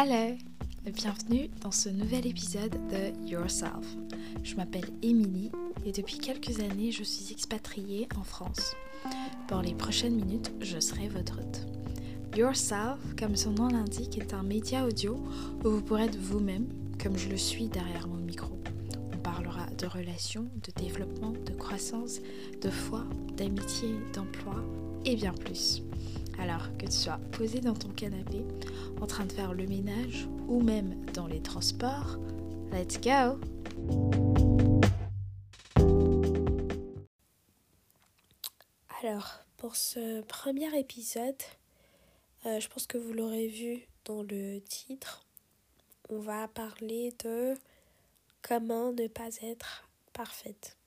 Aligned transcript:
Hello 0.00 0.36
Bienvenue 0.84 1.50
dans 1.60 1.72
ce 1.72 1.88
nouvel 1.88 2.24
épisode 2.24 2.78
de 2.86 3.28
Yourself. 3.28 3.96
Je 4.44 4.54
m'appelle 4.54 4.88
Émilie 5.02 5.50
et 5.84 5.90
depuis 5.90 6.18
quelques 6.18 6.60
années 6.60 6.92
je 6.92 7.02
suis 7.02 7.32
expatriée 7.32 8.06
en 8.16 8.22
France. 8.22 8.76
Pour 9.48 9.60
les 9.60 9.74
prochaines 9.74 10.14
minutes, 10.14 10.52
je 10.60 10.78
serai 10.78 11.08
votre 11.08 11.40
hôte. 11.40 11.66
Yourself, 12.36 13.00
comme 13.18 13.34
son 13.34 13.50
nom 13.50 13.66
l'indique, 13.66 14.18
est 14.18 14.34
un 14.34 14.44
média 14.44 14.86
audio 14.86 15.16
où 15.64 15.68
vous 15.68 15.82
pourrez 15.82 16.04
être 16.04 16.16
vous-même, 16.16 16.68
comme 17.02 17.18
je 17.18 17.28
le 17.28 17.36
suis 17.36 17.66
derrière 17.66 18.06
mon 18.06 18.18
micro. 18.18 18.56
On 19.12 19.18
parlera 19.18 19.66
de 19.66 19.86
relations, 19.86 20.48
de 20.62 20.80
développement, 20.80 21.32
de 21.32 21.52
croissance, 21.54 22.20
de 22.62 22.70
foi, 22.70 23.04
d'amitié, 23.36 23.96
d'emploi 24.14 24.62
et 25.04 25.16
bien 25.16 25.32
plus. 25.32 25.82
Alors 26.38 26.76
que 26.78 26.86
tu 26.86 26.92
sois 26.92 27.18
posé 27.32 27.60
dans 27.60 27.74
ton 27.74 27.88
canapé, 27.88 28.44
en 29.00 29.06
train 29.06 29.24
de 29.24 29.32
faire 29.32 29.54
le 29.54 29.66
ménage 29.66 30.28
ou 30.46 30.62
même 30.62 31.04
dans 31.12 31.26
les 31.26 31.42
transports, 31.42 32.16
let's 32.72 33.00
go! 33.00 33.38
Alors, 39.02 39.40
pour 39.56 39.76
ce 39.76 40.22
premier 40.22 40.76
épisode, 40.78 41.42
euh, 42.46 42.60
je 42.60 42.68
pense 42.68 42.86
que 42.86 42.98
vous 42.98 43.12
l'aurez 43.12 43.48
vu 43.48 43.86
dans 44.04 44.22
le 44.22 44.60
titre, 44.60 45.24
on 46.08 46.20
va 46.20 46.48
parler 46.48 47.12
de 47.24 47.54
comment 48.42 48.92
ne 48.92 49.06
pas 49.08 49.28
être 49.42 49.84
parfaite. 50.12 50.77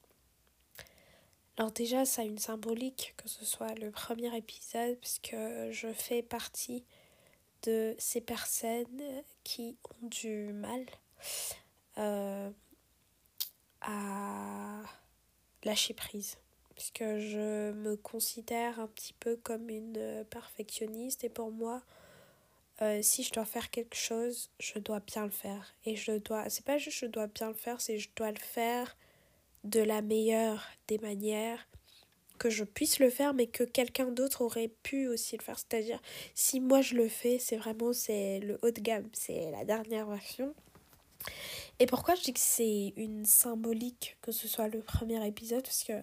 Alors 1.61 1.71
déjà, 1.71 2.05
ça 2.05 2.23
a 2.23 2.25
une 2.25 2.39
symbolique 2.39 3.13
que 3.17 3.29
ce 3.29 3.45
soit 3.45 3.75
le 3.75 3.91
premier 3.91 4.35
épisode, 4.35 4.97
puisque 4.99 5.35
je 5.69 5.93
fais 5.93 6.23
partie 6.23 6.83
de 7.61 7.93
ces 7.99 8.19
personnes 8.19 9.03
qui 9.43 9.77
ont 9.83 10.07
du 10.07 10.53
mal 10.53 10.83
euh, 11.99 12.49
à 13.81 14.81
lâcher 15.63 15.93
prise. 15.93 16.37
Puisque 16.73 17.03
je 17.03 17.71
me 17.73 17.95
considère 17.95 18.79
un 18.79 18.87
petit 18.87 19.13
peu 19.13 19.35
comme 19.35 19.69
une 19.69 20.25
perfectionniste 20.31 21.23
et 21.23 21.29
pour 21.29 21.51
moi, 21.51 21.83
euh, 22.81 23.03
si 23.03 23.21
je 23.21 23.31
dois 23.33 23.45
faire 23.45 23.69
quelque 23.69 23.95
chose, 23.95 24.49
je 24.59 24.79
dois 24.79 24.99
bien 24.99 25.25
le 25.25 25.29
faire. 25.29 25.75
Et 25.85 25.95
je 25.95 26.13
dois, 26.13 26.49
c'est 26.49 26.65
pas 26.65 26.79
juste 26.79 26.97
je 26.97 27.05
dois 27.05 27.27
bien 27.27 27.49
le 27.49 27.53
faire, 27.53 27.81
c'est 27.81 27.99
je 27.99 28.09
dois 28.15 28.31
le 28.31 28.39
faire 28.39 28.97
de 29.63 29.81
la 29.81 30.01
meilleure 30.01 30.67
des 30.87 30.97
manières 30.97 31.67
que 32.39 32.49
je 32.49 32.63
puisse 32.63 32.99
le 32.99 33.11
faire 33.11 33.35
mais 33.35 33.45
que 33.45 33.63
quelqu'un 33.63 34.07
d'autre 34.07 34.41
aurait 34.41 34.71
pu 34.81 35.07
aussi 35.07 35.37
le 35.37 35.43
faire. 35.43 35.59
C'est 35.59 35.75
à 35.75 35.81
dire 35.81 36.01
si 36.33 36.59
moi 36.59 36.81
je 36.81 36.95
le 36.95 37.07
fais 37.07 37.37
c'est 37.37 37.57
vraiment 37.57 37.93
c'est 37.93 38.39
le 38.39 38.57
haut 38.63 38.71
de 38.71 38.81
gamme 38.81 39.07
c'est 39.13 39.51
la 39.51 39.63
dernière 39.63 40.07
version. 40.07 40.55
Et 41.79 41.85
pourquoi 41.85 42.15
je 42.15 42.23
dis 42.23 42.33
que 42.33 42.39
c'est 42.39 42.93
une 42.97 43.25
symbolique 43.25 44.17
que 44.21 44.31
ce 44.31 44.47
soit 44.47 44.67
le 44.67 44.81
premier 44.81 45.25
épisode? 45.25 45.63
Parce 45.63 45.83
que 45.83 46.01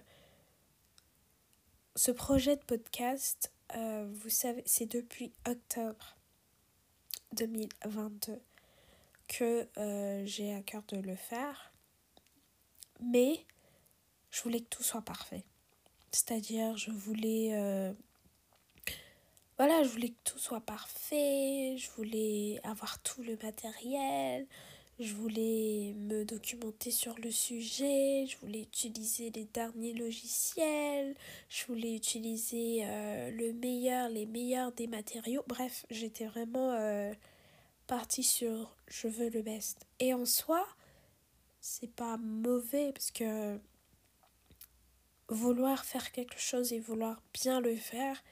ce 1.96 2.12
projet 2.12 2.54
de 2.54 2.62
podcast 2.62 3.52
euh, 3.74 4.08
vous 4.22 4.30
savez 4.30 4.62
c'est 4.64 4.86
depuis 4.86 5.32
octobre 5.44 6.16
2022 7.32 8.40
que 9.26 9.66
euh, 9.76 10.22
j'ai 10.24 10.54
à 10.54 10.62
cœur 10.62 10.82
de 10.88 10.98
le 10.98 11.16
faire 11.16 11.67
mais 13.00 13.44
je 14.30 14.42
voulais 14.42 14.60
que 14.60 14.68
tout 14.68 14.82
soit 14.82 15.02
parfait. 15.02 15.44
C'est-à-dire, 16.12 16.76
je 16.76 16.90
voulais. 16.90 17.50
Euh, 17.52 17.92
voilà, 19.58 19.82
je 19.82 19.88
voulais 19.88 20.10
que 20.10 20.22
tout 20.24 20.38
soit 20.38 20.60
parfait, 20.60 21.76
je 21.76 21.90
voulais 21.96 22.60
avoir 22.62 23.02
tout 23.02 23.22
le 23.24 23.36
matériel, 23.42 24.46
je 25.00 25.14
voulais 25.14 25.94
me 25.96 26.24
documenter 26.24 26.92
sur 26.92 27.18
le 27.18 27.30
sujet, 27.32 28.26
je 28.26 28.36
voulais 28.38 28.62
utiliser 28.62 29.30
les 29.30 29.44
derniers 29.46 29.94
logiciels, 29.94 31.16
je 31.48 31.66
voulais 31.66 31.94
utiliser 31.94 32.80
euh, 32.84 33.30
le 33.32 33.52
meilleur, 33.52 34.08
les 34.08 34.26
meilleurs 34.26 34.70
des 34.72 34.86
matériaux. 34.86 35.42
Bref, 35.48 35.86
j'étais 35.90 36.26
vraiment 36.26 36.72
euh, 36.72 37.12
partie 37.88 38.22
sur 38.22 38.76
je 38.86 39.08
veux 39.08 39.28
le 39.28 39.42
best. 39.42 39.86
Et 39.98 40.14
en 40.14 40.24
soi, 40.24 40.64
c'est 41.68 41.94
pas 41.94 42.16
mauvais 42.16 42.92
parce 42.92 43.10
que 43.10 43.60
vouloir 45.28 45.84
faire 45.84 46.12
quelque 46.12 46.38
chose 46.38 46.72
et 46.72 46.80
vouloir 46.80 47.22
bien 47.34 47.60
le 47.60 47.76
faire, 47.76 48.22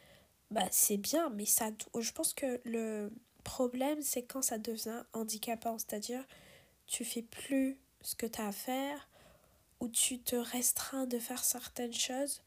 bah 0.51 0.67
c'est 0.71 0.97
bien, 0.97 1.29
mais 1.31 1.45
ça 1.45 1.71
je 1.99 2.13
pense 2.13 2.33
que 2.33 2.61
le 2.65 3.13
problème 3.45 4.01
c'est 4.01 4.23
quand 4.23 4.43
ça 4.43 4.59
devient 4.59 5.03
handicapant, 5.13 5.79
c'est-à-dire 5.79 6.25
tu 6.87 7.05
fais 7.05 7.23
plus 7.23 7.79
ce 8.01 8.15
que 8.15 8.27
tu 8.27 8.41
as 8.41 8.47
à 8.47 8.53
faire 8.53 9.09
ou 9.81 9.89
tu 9.89 10.19
te 10.19 10.37
restreins 10.37 11.07
de 11.07 11.19
faire 11.19 11.45
certaines 11.45 11.93
choses 11.93 12.43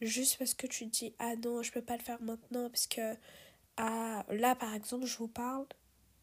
juste 0.00 0.38
parce 0.38 0.54
que 0.54 0.68
tu 0.68 0.86
te 0.86 0.90
dis 0.90 1.14
ah 1.18 1.34
non, 1.36 1.62
je 1.62 1.72
peux 1.72 1.82
pas 1.82 1.96
le 1.96 2.02
faire 2.02 2.22
maintenant 2.22 2.70
parce 2.70 2.86
que 2.86 3.16
ah, 3.76 4.24
là 4.30 4.54
par 4.54 4.72
exemple, 4.74 5.06
je 5.06 5.18
vous 5.18 5.28
parle 5.28 5.66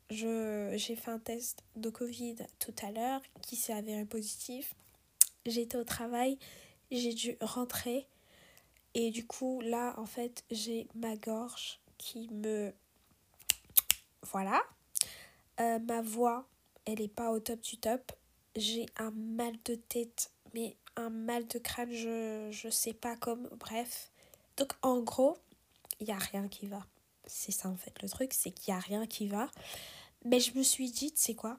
j'ai 0.09 0.95
fait 0.95 1.11
un 1.11 1.19
test 1.19 1.63
de 1.75 1.89
Covid 1.89 2.37
tout 2.57 2.73
à 2.81 2.91
l'heure 2.91 3.21
qui 3.41 3.55
s'est 3.55 3.73
avéré 3.73 4.05
positif. 4.05 4.73
J'étais 5.45 5.77
au 5.77 5.83
travail, 5.83 6.37
j'ai 6.91 7.13
dû 7.13 7.37
rentrer 7.41 8.07
et 8.95 9.11
du 9.11 9.25
coup 9.25 9.61
là 9.61 9.93
en 9.97 10.05
fait 10.05 10.43
j'ai 10.49 10.87
ma 10.95 11.15
gorge 11.15 11.79
qui 11.99 12.27
me... 12.31 12.73
Voilà. 14.31 14.61
Euh, 15.59 15.79
ma 15.79 16.01
voix, 16.01 16.47
elle 16.85 17.01
est 17.01 17.13
pas 17.13 17.31
au 17.31 17.39
top 17.39 17.61
du 17.61 17.77
top. 17.77 18.11
J'ai 18.55 18.87
un 18.97 19.11
mal 19.11 19.53
de 19.65 19.75
tête, 19.75 20.31
mais 20.53 20.75
un 20.95 21.09
mal 21.09 21.45
de 21.47 21.59
crâne, 21.59 21.91
je, 21.91 22.49
je 22.51 22.69
sais 22.69 22.93
pas 22.93 23.15
comme... 23.15 23.47
Bref. 23.59 24.11
Donc 24.57 24.73
en 24.81 24.99
gros, 24.99 25.37
il 25.99 26.07
n'y 26.07 26.13
a 26.13 26.17
rien 26.17 26.47
qui 26.47 26.65
va. 26.65 26.85
C'est 27.25 27.51
ça 27.51 27.69
en 27.69 27.77
fait 27.77 28.01
le 28.01 28.09
truc, 28.09 28.33
c'est 28.33 28.51
qu'il 28.51 28.73
n'y 28.73 28.77
a 28.77 28.81
rien 28.81 29.05
qui 29.05 29.27
va. 29.27 29.49
Mais 30.25 30.39
je 30.39 30.57
me 30.57 30.63
suis 30.63 30.91
dit, 30.91 31.11
tu 31.11 31.19
sais 31.19 31.35
quoi 31.35 31.57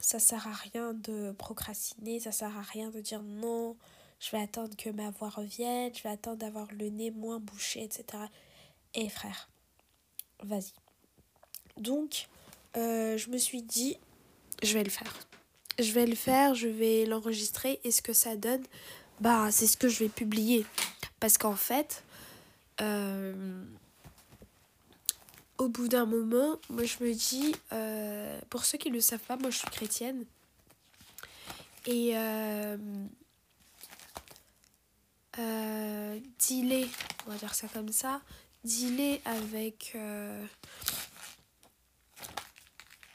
Ça 0.00 0.18
sert 0.18 0.46
à 0.46 0.52
rien 0.52 0.92
de 0.94 1.32
procrastiner, 1.32 2.20
ça 2.20 2.32
sert 2.32 2.56
à 2.56 2.62
rien 2.62 2.90
de 2.90 3.00
dire 3.00 3.22
non, 3.22 3.76
je 4.20 4.30
vais 4.30 4.42
attendre 4.42 4.76
que 4.76 4.90
ma 4.90 5.10
voix 5.10 5.28
revienne, 5.28 5.94
je 5.94 6.02
vais 6.02 6.10
attendre 6.10 6.38
d'avoir 6.38 6.68
le 6.72 6.88
nez 6.88 7.10
moins 7.10 7.38
bouché, 7.38 7.82
etc. 7.82 8.24
Et 8.94 9.08
frère, 9.08 9.48
vas-y. 10.42 10.72
Donc, 11.76 12.28
euh, 12.76 13.16
je 13.16 13.30
me 13.30 13.38
suis 13.38 13.62
dit, 13.62 13.98
je 14.62 14.74
vais 14.74 14.84
le 14.84 14.90
faire. 14.90 15.14
Je 15.78 15.92
vais 15.92 16.06
le 16.06 16.14
faire, 16.14 16.54
je 16.54 16.68
vais 16.68 17.04
l'enregistrer 17.04 17.80
et 17.84 17.90
ce 17.90 18.00
que 18.00 18.14
ça 18.14 18.36
donne, 18.36 18.64
bah, 19.20 19.50
c'est 19.50 19.66
ce 19.66 19.76
que 19.76 19.88
je 19.88 20.04
vais 20.04 20.08
publier. 20.08 20.64
Parce 21.20 21.36
qu'en 21.36 21.56
fait, 21.56 22.02
euh, 22.80 23.64
au 25.58 25.68
bout 25.68 25.88
d'un 25.88 26.06
moment, 26.06 26.58
moi 26.70 26.84
je 26.84 27.02
me 27.02 27.12
dis, 27.12 27.54
euh, 27.72 28.40
pour 28.50 28.64
ceux 28.64 28.78
qui 28.78 28.90
ne 28.90 28.96
le 28.96 29.00
savent 29.00 29.20
pas, 29.20 29.36
moi 29.36 29.50
je 29.50 29.58
suis 29.58 29.70
chrétienne. 29.70 30.24
Et 31.86 32.12
euh, 32.16 32.76
euh, 35.38 36.20
dealer, 36.38 36.88
on 37.26 37.30
va 37.30 37.36
dire 37.36 37.54
ça 37.54 37.68
comme 37.68 37.92
ça, 37.92 38.20
dealer 38.64 39.20
avec, 39.24 39.96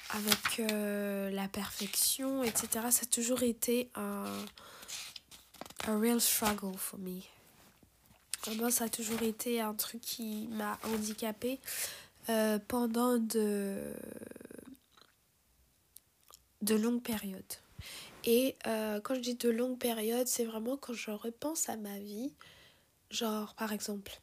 avec 0.10 0.62
la 1.34 1.48
perfection, 1.48 2.44
etc., 2.44 2.88
ça 2.92 3.02
a 3.04 3.06
toujours 3.12 3.44
été 3.44 3.90
un, 3.96 4.26
un 5.88 6.00
real 6.00 6.22
struggle 6.22 6.78
for 6.78 7.00
me. 7.00 7.22
Moi, 8.56 8.72
ça 8.72 8.86
a 8.86 8.90
toujours 8.90 9.22
été 9.22 9.62
un 9.62 9.76
truc 9.76 10.02
qui 10.02 10.48
m'a 10.52 10.80
handicapée 10.84 11.60
euh, 12.30 12.60
pendant 12.68 13.18
de, 13.18 13.96
de 16.62 16.76
longues 16.76 17.02
périodes. 17.02 17.54
Et 18.26 18.56
euh, 18.68 19.02
quand 19.02 19.16
je 19.16 19.22
dis 19.22 19.36
de 19.36 19.50
longues 19.50 19.80
périodes, 19.80 20.28
c'est 20.28 20.46
vraiment 20.46 20.78
quand 20.78 20.94
je 20.94 21.10
repense 21.10 21.68
à 21.68 21.78
ma 21.78 21.98
vie. 21.98 22.34
Genre, 23.10 23.56
par 23.56 23.74
exemple, 23.74 24.22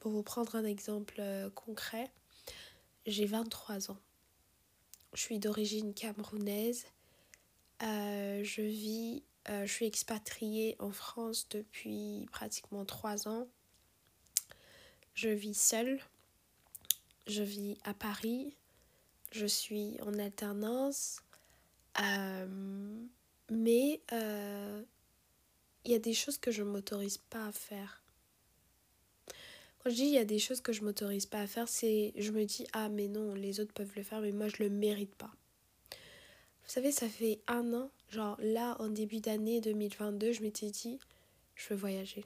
pour 0.00 0.12
vous 0.12 0.22
prendre 0.22 0.56
un 0.56 0.64
exemple 0.64 1.16
euh, 1.20 1.48
concret, 1.50 2.10
j'ai 3.06 3.24
23 3.24 3.90
ans. 3.90 3.98
Je 5.14 5.22
suis 5.22 5.38
d'origine 5.38 5.94
camerounaise. 5.94 6.84
je 7.80 8.60
vis, 8.60 9.22
je 9.48 9.72
suis 9.72 9.86
expatriée 9.86 10.76
en 10.80 10.92
France 10.92 11.48
depuis 11.48 12.26
pratiquement 12.30 12.84
3 12.84 13.26
ans. 13.26 13.48
Je 15.14 15.30
vis 15.30 15.58
seule 15.58 15.98
je 17.28 17.42
vis 17.42 17.76
à 17.84 17.94
Paris, 17.94 18.56
je 19.30 19.46
suis 19.46 19.96
en 20.02 20.18
alternance, 20.18 21.20
euh, 22.02 23.06
mais 23.50 24.00
euh, 24.12 24.82
il 25.84 25.92
y 25.92 25.94
a 25.94 25.98
des 25.98 26.14
choses 26.14 26.38
que 26.38 26.50
je 26.50 26.62
ne 26.62 26.70
m'autorise 26.70 27.18
pas 27.18 27.46
à 27.46 27.52
faire. 27.52 28.02
Quand 29.78 29.90
je 29.90 29.94
dis 29.94 30.04
il 30.04 30.14
y 30.14 30.18
a 30.18 30.24
des 30.24 30.38
choses 30.38 30.60
que 30.60 30.72
je 30.72 30.82
m'autorise 30.82 31.26
pas 31.26 31.40
à 31.40 31.46
faire, 31.46 31.68
c'est 31.68 32.12
je 32.16 32.32
me 32.32 32.44
dis 32.44 32.66
ah 32.72 32.88
mais 32.88 33.08
non, 33.08 33.34
les 33.34 33.60
autres 33.60 33.72
peuvent 33.72 33.92
le 33.94 34.02
faire 34.02 34.20
mais 34.20 34.32
moi 34.32 34.48
je 34.48 34.62
le 34.62 34.70
mérite 34.70 35.14
pas. 35.14 35.30
Vous 36.64 36.74
savez, 36.74 36.92
ça 36.92 37.08
fait 37.08 37.40
un 37.46 37.72
an, 37.72 37.90
genre 38.10 38.36
là 38.40 38.76
en 38.80 38.88
début 38.88 39.20
d'année 39.20 39.60
2022, 39.60 40.32
je 40.32 40.42
m'étais 40.42 40.70
dit 40.70 40.98
je 41.54 41.68
veux 41.68 41.76
voyager. 41.76 42.24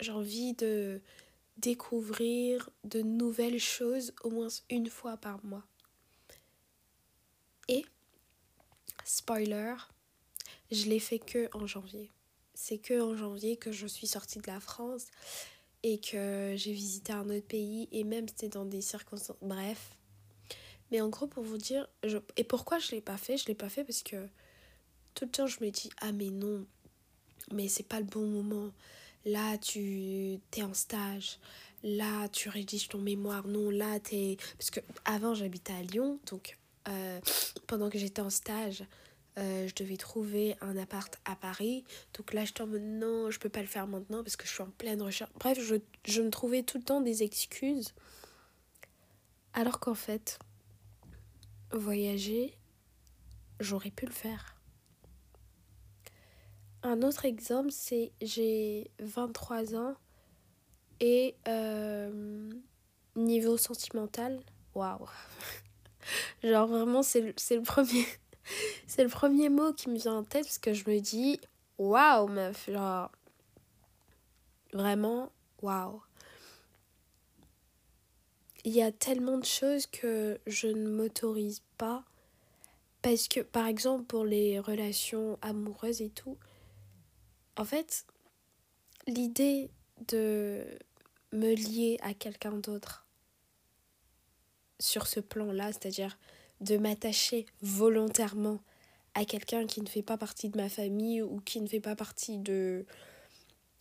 J'ai 0.00 0.12
envie 0.12 0.54
de 0.54 1.00
découvrir 1.58 2.70
de 2.84 3.02
nouvelles 3.02 3.60
choses 3.60 4.12
au 4.22 4.30
moins 4.30 4.48
une 4.70 4.88
fois 4.88 5.16
par 5.16 5.44
mois. 5.44 5.64
Et 7.68 7.84
spoiler, 9.04 9.74
je 10.70 10.86
l'ai 10.86 11.00
fait 11.00 11.18
que 11.18 11.48
en 11.56 11.66
janvier. 11.66 12.10
C'est 12.54 12.78
que 12.78 13.00
en 13.00 13.16
janvier 13.16 13.56
que 13.56 13.72
je 13.72 13.86
suis 13.86 14.06
sortie 14.06 14.38
de 14.38 14.46
la 14.46 14.60
France 14.60 15.06
et 15.82 16.00
que 16.00 16.54
j'ai 16.56 16.72
visité 16.72 17.12
un 17.12 17.28
autre 17.28 17.46
pays 17.46 17.88
et 17.92 18.02
même 18.02 18.26
c'était 18.26 18.48
dans 18.48 18.64
des 18.64 18.80
circonstances 18.80 19.36
bref 19.40 19.96
mais 20.90 21.00
en 21.00 21.08
gros 21.08 21.28
pour 21.28 21.44
vous 21.44 21.58
dire 21.58 21.86
et 22.36 22.44
pourquoi 22.44 22.80
je 22.80 22.90
l'ai 22.90 23.00
pas 23.00 23.16
fait? 23.16 23.36
Je 23.36 23.46
l'ai 23.46 23.54
pas 23.54 23.68
fait 23.68 23.84
parce 23.84 24.02
que 24.02 24.26
tout 25.14 25.26
le 25.26 25.30
temps 25.30 25.46
je 25.46 25.62
me 25.62 25.70
dis 25.70 25.90
ah 26.00 26.10
mais 26.10 26.30
non 26.30 26.66
mais 27.52 27.68
c'est 27.68 27.86
pas 27.86 28.00
le 28.00 28.06
bon 28.06 28.26
moment 28.26 28.72
là 29.24 29.58
tu 29.58 30.38
es 30.56 30.62
en 30.62 30.74
stage 30.74 31.38
là 31.82 32.28
tu 32.28 32.48
rédiges 32.48 32.88
ton 32.88 32.98
mémoire 32.98 33.46
non 33.46 33.70
là 33.70 34.00
t'es 34.00 34.36
parce 34.56 34.70
que 34.70 34.80
avant 35.04 35.34
j'habitais 35.34 35.72
à 35.72 35.82
Lyon 35.82 36.18
donc 36.30 36.58
euh, 36.88 37.20
pendant 37.66 37.90
que 37.90 37.98
j'étais 37.98 38.22
en 38.22 38.30
stage 38.30 38.84
euh, 39.38 39.68
je 39.68 39.74
devais 39.74 39.96
trouver 39.96 40.56
un 40.60 40.76
appart 40.76 41.16
à 41.24 41.36
Paris. 41.36 41.84
Donc 42.14 42.32
là, 42.32 42.44
je 42.44 42.52
tombe, 42.52 42.76
non, 42.76 43.30
je 43.30 43.38
peux 43.38 43.48
pas 43.48 43.60
le 43.60 43.68
faire 43.68 43.86
maintenant 43.86 44.24
parce 44.24 44.36
que 44.36 44.44
je 44.46 44.52
suis 44.52 44.62
en 44.62 44.70
pleine 44.70 45.00
recherche. 45.00 45.30
Bref, 45.38 45.60
je, 45.60 45.76
je 46.04 46.22
me 46.22 46.30
trouvais 46.30 46.64
tout 46.64 46.78
le 46.78 46.82
temps 46.82 47.00
des 47.00 47.22
excuses. 47.22 47.94
Alors 49.52 49.78
qu'en 49.78 49.94
fait, 49.94 50.40
voyager, 51.70 52.58
j'aurais 53.60 53.92
pu 53.92 54.06
le 54.06 54.12
faire. 54.12 54.57
Un 56.82 57.02
autre 57.02 57.24
exemple, 57.24 57.70
c'est 57.70 58.12
j'ai 58.20 58.90
23 59.00 59.74
ans 59.74 59.94
et 61.00 61.34
euh, 61.48 62.50
niveau 63.16 63.56
sentimental, 63.56 64.40
waouh. 64.74 65.06
Genre 66.42 66.66
vraiment, 66.66 67.02
c'est 67.02 67.20
le 67.20 67.62
premier 67.62 68.06
c'est 68.86 69.02
le 69.02 69.10
premier 69.10 69.48
mot 69.48 69.72
qui 69.72 69.90
me 69.90 69.96
vient 69.96 70.16
en 70.16 70.24
tête 70.24 70.44
parce 70.44 70.58
que 70.58 70.72
je 70.72 70.88
me 70.88 71.00
dis 71.00 71.40
waouh 71.78 72.28
meuf 72.28 72.70
genre 72.70 73.10
vraiment 74.72 75.30
waouh 75.62 76.02
il 78.64 78.72
y 78.72 78.82
a 78.82 78.92
tellement 78.92 79.38
de 79.38 79.44
choses 79.44 79.86
que 79.86 80.38
je 80.46 80.66
ne 80.66 80.88
m'autorise 80.88 81.62
pas 81.76 82.04
parce 83.02 83.28
que 83.28 83.40
par 83.40 83.66
exemple 83.66 84.04
pour 84.04 84.24
les 84.24 84.58
relations 84.58 85.38
amoureuses 85.40 86.02
et 86.02 86.10
tout 86.10 86.36
en 87.58 87.64
fait 87.64 88.06
l'idée 89.06 89.70
de 90.06 90.64
me 91.32 91.54
lier 91.54 91.98
à 92.02 92.14
quelqu'un 92.14 92.52
d'autre 92.52 93.06
sur 94.80 95.06
ce 95.06 95.20
plan 95.20 95.52
là 95.52 95.66
c'est-à-dire 95.72 96.18
de 96.60 96.76
m'attacher 96.76 97.46
volontairement 97.60 98.60
à 99.14 99.24
quelqu'un 99.24 99.66
qui 99.66 99.80
ne 99.80 99.88
fait 99.88 100.02
pas 100.02 100.16
partie 100.16 100.48
de 100.48 100.56
ma 100.56 100.68
famille 100.68 101.22
ou 101.22 101.40
qui 101.40 101.60
ne 101.60 101.66
fait 101.66 101.80
pas 101.80 101.96
partie 101.96 102.38
de 102.38 102.86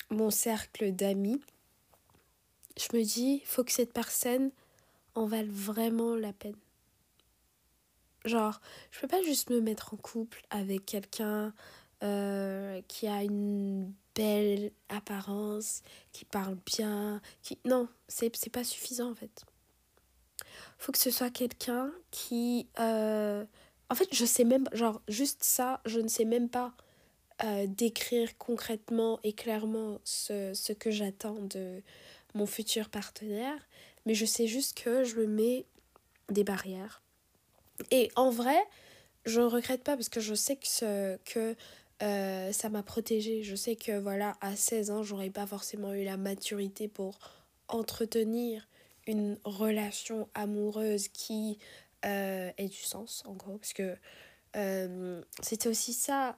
mon 0.10 0.32
cercle 0.32 0.92
d'amis, 0.92 1.42
je 2.78 2.98
me 2.98 3.04
dis, 3.04 3.42
faut 3.46 3.64
que 3.64 3.72
cette 3.72 3.94
personne 3.94 4.52
en 5.16 5.26
vale 5.26 5.50
vraiment 5.50 6.16
la 6.16 6.34
peine. 6.34 6.56
Genre, 8.26 8.60
je 8.92 9.00
peux 9.00 9.08
pas 9.08 9.22
juste 9.24 9.50
me 9.50 9.62
mettre 9.62 9.94
en 9.94 9.98
couple 9.98 10.44
avec 10.50 10.86
quelqu'un 10.86 11.54
euh, 12.04 12.82
qui 12.88 13.08
a 13.08 13.24
une 13.24 13.94
belle 14.16 14.72
apparence, 14.90 15.82
qui 16.12 16.26
parle 16.26 16.58
bien, 16.66 17.22
qui... 17.42 17.58
Non, 17.66 17.88
c'est 18.08 18.50
pas 18.52 18.64
suffisant 18.64 19.12
en 19.12 19.16
fait 19.16 19.46
faut 20.78 20.92
que 20.92 20.98
ce 20.98 21.12
soit 21.12 21.30
quelqu'un 21.30 21.92
qui... 22.12 22.68
Euh, 22.80 23.44
en 23.90 23.96
fait, 23.96 24.08
je 24.12 24.26
sais 24.26 24.44
même... 24.44 24.68
Genre, 24.74 25.02
juste 25.08 25.44
ça, 25.44 25.82
je 25.86 26.00
ne 26.00 26.08
sais 26.08 26.26
même 26.26 26.50
pas 26.50 26.74
euh, 27.44 27.66
décrire 27.68 28.38
concrètement 28.38 29.20
et 29.24 29.34
clairement 29.34 30.00
ce, 30.04 30.54
ce 30.54 30.74
que 30.74 30.92
j'attends 30.92 31.40
de 31.40 31.82
mon 32.34 32.46
futur 32.46 32.90
partenaire. 32.90 33.58
Mais 34.06 34.14
je 34.14 34.26
sais 34.26 34.48
juste 34.48 34.82
que 34.82 35.04
je 35.04 35.16
me 35.16 35.26
mets 35.26 35.66
des 36.30 36.44
barrières. 36.44 37.02
Et 37.92 38.12
en 38.16 38.30
vrai, 38.30 38.58
je 39.26 39.42
ne 39.42 39.46
regrette 39.46 39.84
pas 39.84 39.96
parce 39.96 40.10
que 40.10 40.20
je 40.20 40.34
sais 40.34 40.58
que, 40.58 41.56
euh, 42.04 42.52
ça 42.52 42.70
m'a 42.70 42.84
protégée. 42.84 43.44
Je 43.44 43.56
sais 43.56 43.76
que 43.76 43.98
voilà, 43.98 44.38
à 44.42 44.56
16 44.56 44.92
ans, 44.92 45.04
j'aurais 45.04 45.30
pas 45.30 45.48
forcément 45.48 45.94
eu 45.94 46.04
la 46.04 46.18
maturité 46.18 46.88
pour 46.88 47.20
entretenir 47.68 48.68
une 49.08 49.38
relation 49.44 50.30
amoureuse 50.34 51.08
qui 51.08 51.58
euh, 52.06 52.52
ait 52.58 52.68
du 52.68 52.78
sens, 52.78 53.24
en 53.26 53.34
gros, 53.34 53.58
parce 53.58 53.74
que 53.74 53.96
euh, 54.56 55.22
c'était 55.42 55.70
aussi 55.70 55.94
ça 55.94 56.38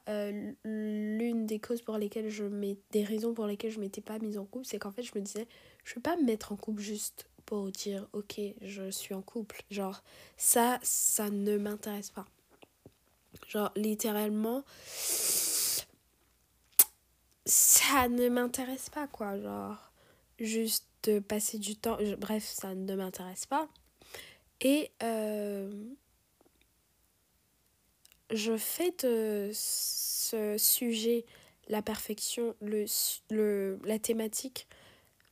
l'une 0.63 1.45
des 1.45 1.59
causes 1.59 1.81
pour 1.81 1.97
lesquelles 1.97 2.29
je 2.29 2.43
m'étais 2.43 2.81
des 2.91 3.03
raisons 3.03 3.33
pour 3.33 3.45
lesquelles 3.45 3.71
je 3.71 3.79
m'étais 3.79 4.01
pas 4.01 4.19
mise 4.19 4.37
en 4.37 4.45
couple. 4.45 4.65
C'est 4.65 4.79
qu'en 4.79 4.91
fait 4.91 5.03
je 5.03 5.11
me 5.15 5.21
disais 5.21 5.47
je 5.83 5.93
peux 5.93 6.01
pas 6.01 6.17
me 6.17 6.25
mettre 6.25 6.51
en 6.51 6.57
couple 6.57 6.81
juste 6.81 7.27
pour 7.45 7.71
dire 7.71 8.07
ok 8.13 8.41
je 8.61 8.89
suis 8.89 9.13
en 9.13 9.21
couple. 9.21 9.61
Genre 9.69 10.01
ça 10.37 10.79
ça 10.81 11.29
ne 11.29 11.57
m'intéresse 11.57 12.09
pas 12.09 12.25
genre 13.47 13.71
littéralement 13.75 14.63
ça 17.45 18.07
ne 18.09 18.29
m'intéresse 18.29 18.89
pas 18.89 19.07
quoi 19.07 19.39
genre 19.39 19.89
juste 20.39 20.85
de 21.03 21.19
passer 21.19 21.57
du 21.57 21.75
temps. 21.75 21.97
Bref, 22.17 22.43
ça 22.43 22.75
ne 22.75 22.95
m'intéresse 22.95 23.45
pas. 23.45 23.67
Et 24.61 24.91
euh, 25.03 25.71
je 28.31 28.57
fais 28.57 28.93
de 29.03 29.51
ce 29.53 30.57
sujet, 30.57 31.25
la 31.67 31.81
perfection, 31.81 32.55
la 32.59 33.99
thématique 33.99 34.67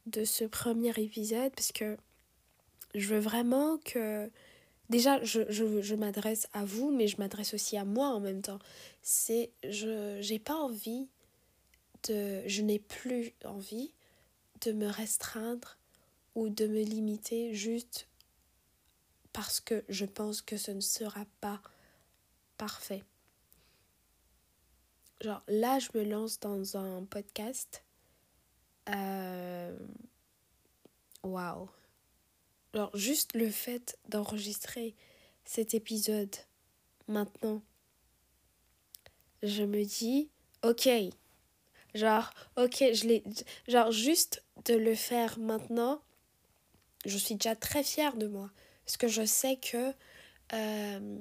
de 0.05 0.23
ce 0.23 0.45
premier 0.45 0.93
épisode, 0.97 1.53
parce 1.53 1.71
que 1.71 1.97
je 2.95 3.07
veux 3.07 3.19
vraiment 3.19 3.77
que... 3.79 4.29
Déjà, 4.89 5.21
je, 5.23 5.41
je, 5.49 5.81
je 5.81 5.95
m'adresse 5.95 6.47
à 6.53 6.63
vous, 6.63 6.91
mais 6.91 7.07
je 7.07 7.17
m'adresse 7.17 7.53
aussi 7.53 7.77
à 7.77 7.85
moi 7.85 8.07
en 8.09 8.19
même 8.19 8.41
temps. 8.41 8.59
C'est... 9.01 9.51
Je 9.63 10.17
j'ai 10.21 10.39
pas 10.39 10.55
envie 10.55 11.07
de... 12.07 12.47
Je 12.47 12.61
n'ai 12.61 12.79
plus 12.79 13.33
envie 13.43 13.91
de 14.61 14.71
me 14.71 14.87
restreindre 14.87 15.77
ou 16.35 16.49
de 16.49 16.67
me 16.67 16.81
limiter 16.81 17.53
juste 17.53 18.07
parce 19.33 19.59
que 19.59 19.83
je 19.89 20.05
pense 20.05 20.41
que 20.41 20.57
ce 20.57 20.71
ne 20.71 20.81
sera 20.81 21.25
pas 21.41 21.61
parfait. 22.57 23.03
Genre 25.21 25.43
là, 25.47 25.79
je 25.79 25.89
me 25.95 26.03
lance 26.03 26.39
dans 26.39 26.77
un 26.77 27.03
podcast. 27.05 27.83
Euh, 28.89 29.77
waouh. 31.23 31.61
Wow. 31.61 31.69
Genre 32.77 32.95
juste 32.95 33.33
le 33.33 33.49
fait 33.49 33.97
d'enregistrer 34.07 34.93
cet 35.45 35.73
épisode 35.73 36.35
maintenant, 37.07 37.63
je 39.41 39.63
me 39.63 39.83
dis, 39.83 40.29
ok, 40.61 40.87
genre, 41.95 42.29
ok, 42.55 42.75
je 42.93 43.07
l'ai, 43.07 43.23
genre 43.67 43.91
juste 43.91 44.43
de 44.65 44.75
le 44.75 44.93
faire 44.93 45.39
maintenant, 45.39 46.03
je 47.03 47.17
suis 47.17 47.33
déjà 47.33 47.55
très 47.55 47.81
fière 47.81 48.15
de 48.15 48.27
moi. 48.27 48.51
Parce 48.85 48.97
que 48.97 49.07
je 49.07 49.25
sais 49.25 49.55
que 49.55 49.91
euh, 50.53 51.17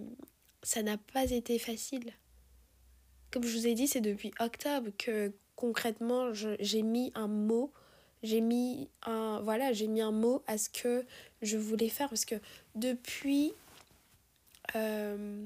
ça 0.63 0.83
n'a 0.83 0.99
pas 0.99 1.31
été 1.31 1.59
facile. 1.59 2.13
Comme 3.31 3.45
je 3.45 3.57
vous 3.57 3.67
ai 3.67 3.73
dit, 3.73 3.89
c'est 3.89 4.03
depuis 4.03 4.35
octobre 4.41 4.91
que 4.99 5.33
concrètement 5.55 6.35
j'ai 6.35 6.83
mis 6.83 7.13
un 7.15 7.29
mot. 7.29 7.73
J'ai 8.23 8.41
mis 8.41 8.89
un 9.01 10.11
mot 10.11 10.43
à 10.47 10.59
ce 10.59 10.69
que 10.69 11.05
je 11.43 11.57
voulais 11.57 11.89
faire 11.89 12.09
parce 12.09 12.25
que 12.25 12.37
depuis 12.75 13.53
euh, 14.75 15.45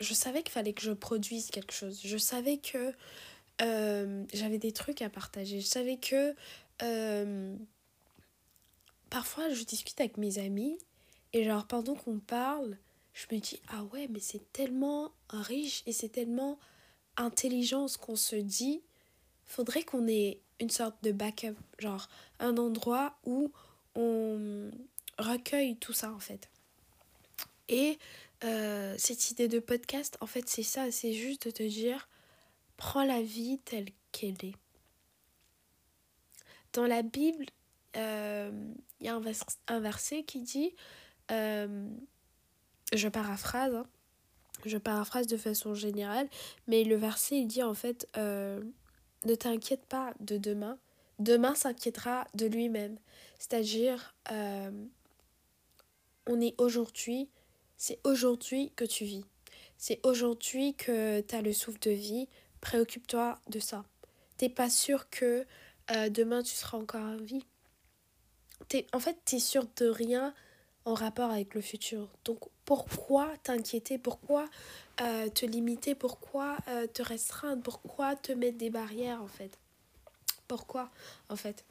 je 0.00 0.14
savais 0.14 0.42
qu'il 0.42 0.52
fallait 0.52 0.72
que 0.72 0.82
je 0.82 0.92
produise 0.92 1.50
quelque 1.50 1.72
chose. 1.72 2.00
Je 2.04 2.16
savais 2.16 2.58
que 2.58 2.92
euh, 3.62 4.24
j'avais 4.32 4.58
des 4.58 4.72
trucs 4.72 5.02
à 5.02 5.08
partager. 5.08 5.60
Je 5.60 5.66
savais 5.66 5.96
que 5.96 6.34
euh, 6.82 7.56
parfois 9.10 9.50
je 9.50 9.64
discute 9.64 10.00
avec 10.00 10.16
mes 10.16 10.38
amis 10.38 10.78
et 11.32 11.44
genre 11.44 11.66
pendant 11.66 11.94
qu'on 11.94 12.18
parle, 12.18 12.76
je 13.14 13.26
me 13.32 13.40
dis 13.40 13.60
ah 13.68 13.84
ouais 13.92 14.08
mais 14.10 14.20
c'est 14.20 14.52
tellement 14.52 15.12
riche 15.30 15.82
et 15.86 15.92
c'est 15.92 16.10
tellement 16.10 16.58
intelligent 17.16 17.88
ce 17.88 17.98
qu'on 17.98 18.16
se 18.16 18.36
dit. 18.36 18.82
Faudrait 19.48 19.82
qu'on 19.82 20.06
ait 20.06 20.40
une 20.60 20.70
sorte 20.70 21.02
de 21.02 21.10
backup, 21.10 21.56
genre 21.78 22.08
un 22.38 22.56
endroit 22.56 23.16
où 23.24 23.50
on 23.94 24.70
recueille 25.18 25.76
tout 25.76 25.92
ça 25.92 26.12
en 26.12 26.20
fait. 26.20 26.48
Et 27.68 27.98
euh, 28.44 28.94
cette 28.98 29.30
idée 29.30 29.48
de 29.48 29.58
podcast, 29.58 30.16
en 30.20 30.26
fait, 30.26 30.48
c'est 30.48 30.62
ça, 30.62 30.90
c'est 30.90 31.12
juste 31.12 31.46
de 31.46 31.50
te 31.50 31.62
dire, 31.62 32.08
prends 32.76 33.04
la 33.04 33.22
vie 33.22 33.58
telle 33.64 33.88
qu'elle 34.12 34.36
est. 34.42 34.54
Dans 36.72 36.86
la 36.86 37.02
Bible, 37.02 37.46
euh, 37.96 38.50
il 39.00 39.06
y 39.06 39.08
a 39.08 39.20
un, 39.68 39.80
verset 39.80 40.22
qui 40.22 40.42
dit, 40.42 40.74
euh, 41.30 41.88
je 42.92 43.08
paraphrase, 43.08 43.74
hein, 43.74 43.86
je 44.64 44.78
paraphrase 44.78 45.26
de 45.26 45.36
façon 45.36 45.74
générale, 45.74 46.28
mais 46.66 46.84
le 46.84 46.96
verset 46.96 47.38
il 47.38 47.46
dit 47.46 47.62
en 47.62 47.74
fait, 47.74 48.06
ne 49.24 49.34
t'inquiète 49.34 49.84
pas 49.86 50.14
de 50.20 50.36
demain, 50.36 50.78
demain 51.18 51.54
s'inquiétera 51.54 52.26
de 52.34 52.46
lui-même. 52.46 52.98
C'est-à-dire, 53.38 54.14
on 56.26 56.40
est 56.40 56.54
aujourd'hui, 56.58 57.28
c'est 57.76 57.98
aujourd'hui 58.04 58.72
que 58.76 58.84
tu 58.84 59.04
vis. 59.04 59.24
C'est 59.78 60.00
aujourd'hui 60.04 60.74
que 60.74 61.20
tu 61.20 61.34
as 61.34 61.42
le 61.42 61.52
souffle 61.52 61.78
de 61.80 61.92
vie. 61.92 62.28
Préoccupe-toi 62.60 63.38
de 63.48 63.60
ça. 63.60 63.84
T'es 64.36 64.48
pas 64.48 64.68
sûr 64.68 65.08
que 65.08 65.46
euh, 65.92 66.08
demain 66.10 66.42
tu 66.42 66.54
seras 66.54 66.78
encore 66.78 67.00
en 67.00 67.16
vie. 67.16 67.44
En 68.92 68.98
fait, 68.98 69.16
tu 69.24 69.36
es 69.36 69.38
sûr 69.38 69.66
de 69.76 69.86
rien 69.86 70.34
en 70.84 70.94
rapport 70.94 71.30
avec 71.30 71.54
le 71.54 71.60
futur. 71.60 72.08
Donc 72.24 72.40
pourquoi 72.64 73.32
t'inquiéter? 73.44 73.98
Pourquoi 73.98 74.46
euh, 75.00 75.28
te 75.28 75.46
limiter 75.46 75.94
Pourquoi 75.94 76.56
euh, 76.68 76.86
te 76.86 77.02
restreindre 77.02 77.62
Pourquoi 77.62 78.16
te 78.16 78.32
mettre 78.32 78.58
des 78.58 78.70
barrières 78.70 79.22
en 79.22 79.28
fait? 79.28 79.58
Pourquoi 80.46 80.90
en 81.28 81.36
fait? 81.36 81.64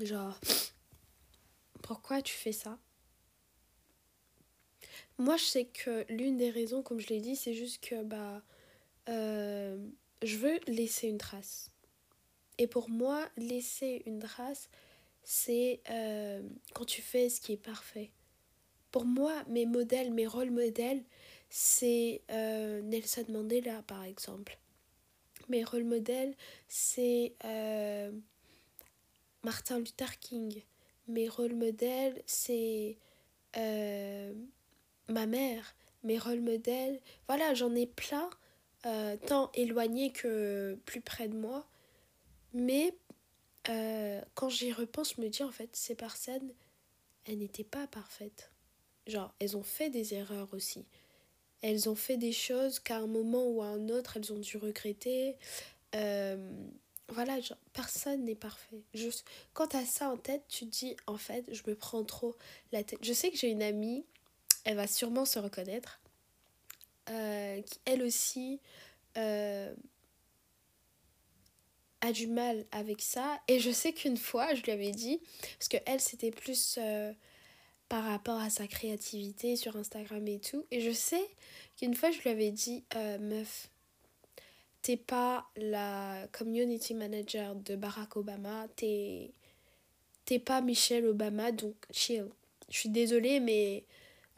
Genre, 0.00 0.38
pourquoi 1.82 2.20
tu 2.22 2.34
fais 2.34 2.52
ça? 2.52 2.78
Moi, 5.18 5.36
je 5.36 5.44
sais 5.44 5.64
que 5.66 6.04
l'une 6.08 6.36
des 6.36 6.50
raisons, 6.50 6.82
comme 6.82 7.00
je 7.00 7.08
l'ai 7.08 7.20
dit, 7.20 7.36
c'est 7.36 7.54
juste 7.54 7.82
que 7.82 8.02
bah, 8.02 8.42
euh, 9.08 9.76
je 10.22 10.36
veux 10.36 10.58
laisser 10.66 11.08
une 11.08 11.18
trace. 11.18 11.70
Et 12.58 12.66
pour 12.66 12.88
moi, 12.88 13.28
laisser 13.36 14.02
une 14.06 14.18
trace, 14.18 14.68
c'est 15.22 15.80
quand 16.74 16.84
tu 16.84 17.02
fais 17.02 17.28
ce 17.28 17.40
qui 17.40 17.52
est 17.52 17.56
parfait. 17.56 18.10
Pour 18.90 19.04
moi, 19.06 19.42
mes 19.48 19.64
modèles, 19.64 20.12
mes 20.12 20.26
rôles 20.26 20.50
modèles, 20.50 21.02
c'est 21.54 22.22
euh, 22.30 22.80
Nelson 22.80 23.26
Mandela, 23.28 23.82
par 23.82 24.04
exemple. 24.04 24.58
Mes 25.50 25.64
rôles 25.64 25.84
modèles, 25.84 26.34
c'est 26.66 27.34
Martin 29.42 29.78
Luther 29.78 30.18
King. 30.18 30.62
Mes 31.08 31.28
rôles 31.28 31.54
modèles, 31.54 32.22
c'est 32.26 32.96
ma 35.08 35.26
mère, 35.26 35.74
mes 36.04 36.18
rôles 36.18 36.40
modèles. 36.40 37.00
Voilà, 37.28 37.54
j'en 37.54 37.74
ai 37.74 37.86
plein, 37.86 38.30
euh, 38.86 39.16
tant 39.26 39.50
éloignés 39.54 40.10
que 40.12 40.78
plus 40.86 41.00
près 41.00 41.28
de 41.28 41.36
moi. 41.36 41.66
Mais 42.54 42.94
euh, 43.68 44.20
quand 44.34 44.48
j'y 44.48 44.72
repense, 44.72 45.14
je 45.16 45.20
me 45.20 45.28
dis 45.28 45.42
en 45.42 45.50
fait, 45.50 45.74
ces 45.74 45.94
personnes, 45.94 46.52
elles 47.26 47.38
n'étaient 47.38 47.64
pas 47.64 47.86
parfaites. 47.86 48.50
Genre, 49.06 49.32
elles 49.38 49.56
ont 49.56 49.62
fait 49.62 49.90
des 49.90 50.14
erreurs 50.14 50.48
aussi. 50.52 50.84
Elles 51.62 51.88
ont 51.88 51.94
fait 51.94 52.16
des 52.16 52.32
choses 52.32 52.78
qu'à 52.78 52.98
un 52.98 53.06
moment 53.06 53.46
ou 53.46 53.62
à 53.62 53.66
un 53.66 53.88
autre, 53.88 54.16
elles 54.16 54.32
ont 54.32 54.38
dû 54.38 54.56
regretter. 54.56 55.36
Euh, 55.94 56.50
voilà, 57.08 57.38
personne 57.72 58.24
n'est 58.24 58.34
parfait. 58.34 58.82
Juste, 58.94 59.24
quand 59.52 59.68
tu 59.68 59.76
as 59.76 59.86
ça 59.86 60.10
en 60.10 60.16
tête, 60.16 60.42
tu 60.48 60.66
te 60.66 60.70
dis, 60.70 60.96
en 61.06 61.16
fait, 61.16 61.44
je 61.52 61.62
me 61.66 61.74
prends 61.74 62.04
trop 62.04 62.36
la 62.72 62.82
tête. 62.82 62.98
Je 63.02 63.12
sais 63.12 63.30
que 63.30 63.36
j'ai 63.36 63.50
une 63.50 63.62
amie 63.62 64.04
elle 64.64 64.76
va 64.76 64.86
sûrement 64.86 65.24
se 65.24 65.38
reconnaître, 65.38 66.00
euh, 67.10 67.60
qui 67.62 67.80
elle 67.84 68.02
aussi 68.02 68.60
euh, 69.16 69.74
a 72.00 72.12
du 72.12 72.26
mal 72.26 72.64
avec 72.70 73.02
ça. 73.02 73.40
Et 73.48 73.58
je 73.58 73.70
sais 73.70 73.92
qu'une 73.92 74.16
fois, 74.16 74.54
je 74.54 74.62
lui 74.62 74.72
avais 74.72 74.92
dit, 74.92 75.20
parce 75.58 75.68
que 75.68 75.78
elle, 75.86 76.00
c'était 76.00 76.30
plus 76.30 76.78
par 77.92 78.04
rapport 78.04 78.40
à 78.40 78.48
sa 78.48 78.66
créativité 78.66 79.54
sur 79.54 79.76
Instagram 79.76 80.26
et 80.26 80.38
tout. 80.38 80.64
Et 80.70 80.80
je 80.80 80.92
sais 80.92 81.28
qu'une 81.76 81.94
fois, 81.94 82.10
je 82.10 82.22
lui 82.22 82.30
avais 82.30 82.50
dit, 82.50 82.84
meuf, 83.20 83.68
t'es 84.80 84.96
pas 84.96 85.44
la 85.56 86.26
community 86.32 86.94
manager 86.94 87.54
de 87.54 87.76
Barack 87.76 88.16
Obama, 88.16 88.66
t'es 88.76 89.34
pas 90.42 90.62
Michelle 90.62 91.04
Obama, 91.04 91.52
donc 91.52 91.74
chill. 91.90 92.30
Je 92.70 92.78
suis 92.78 92.88
désolée, 92.88 93.40
mais 93.40 93.84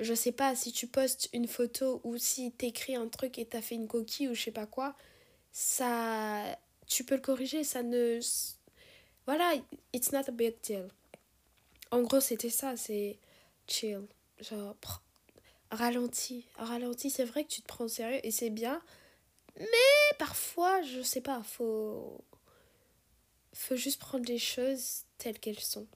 je 0.00 0.14
sais 0.14 0.32
pas, 0.32 0.56
si 0.56 0.73
tu 0.73 0.88
postes 0.88 1.28
une 1.32 1.46
photo 1.46 2.00
ou 2.02 2.18
si 2.18 2.50
t'écris 2.50 2.96
un 2.96 3.06
truc 3.06 3.38
et 3.38 3.44
t'as 3.46 3.62
fait 3.62 3.76
une 3.76 3.87
coquille 3.87 4.26
ou 4.26 4.34
je 4.34 4.42
sais 4.42 4.50
pas 4.50 4.66
quoi, 4.66 4.96
ça. 5.52 6.42
Tu 6.88 7.04
peux 7.04 7.14
le 7.14 7.20
corriger, 7.20 7.62
ça 7.62 7.84
ne. 7.84 8.18
Voilà, 9.26 9.54
it's 9.92 10.11
not 10.11 10.23
a 10.26 10.32
big 10.32 10.56
deal. 10.64 10.88
En 11.92 12.02
gros, 12.02 12.18
c'était 12.18 12.50
ça, 12.50 12.76
c'est 12.76 13.16
chill. 13.68 14.06
Genre, 14.40 14.76
ralenti. 15.71 16.47
Ralenti, 16.56 17.11
c'est 17.11 17.25
vrai 17.25 17.44
que 17.44 17.50
tu 17.50 17.62
te 17.62 17.66
prends 17.66 17.85
au 17.85 17.88
sérieux 17.88 18.21
et 18.23 18.30
c'est 18.30 18.50
bien. 18.50 18.83
Mais 19.59 20.16
parfois, 20.18 20.83
je 20.83 21.02
sais 21.02 21.21
pas, 21.21 21.42
faut. 21.42 22.25
Faut 23.52 23.76
juste 23.76 24.00
prendre 24.00 24.26
les 24.26 24.38
choses 24.38 25.04
telles 25.18 25.38
qu'elles 25.38 25.61
sont. 25.61 25.87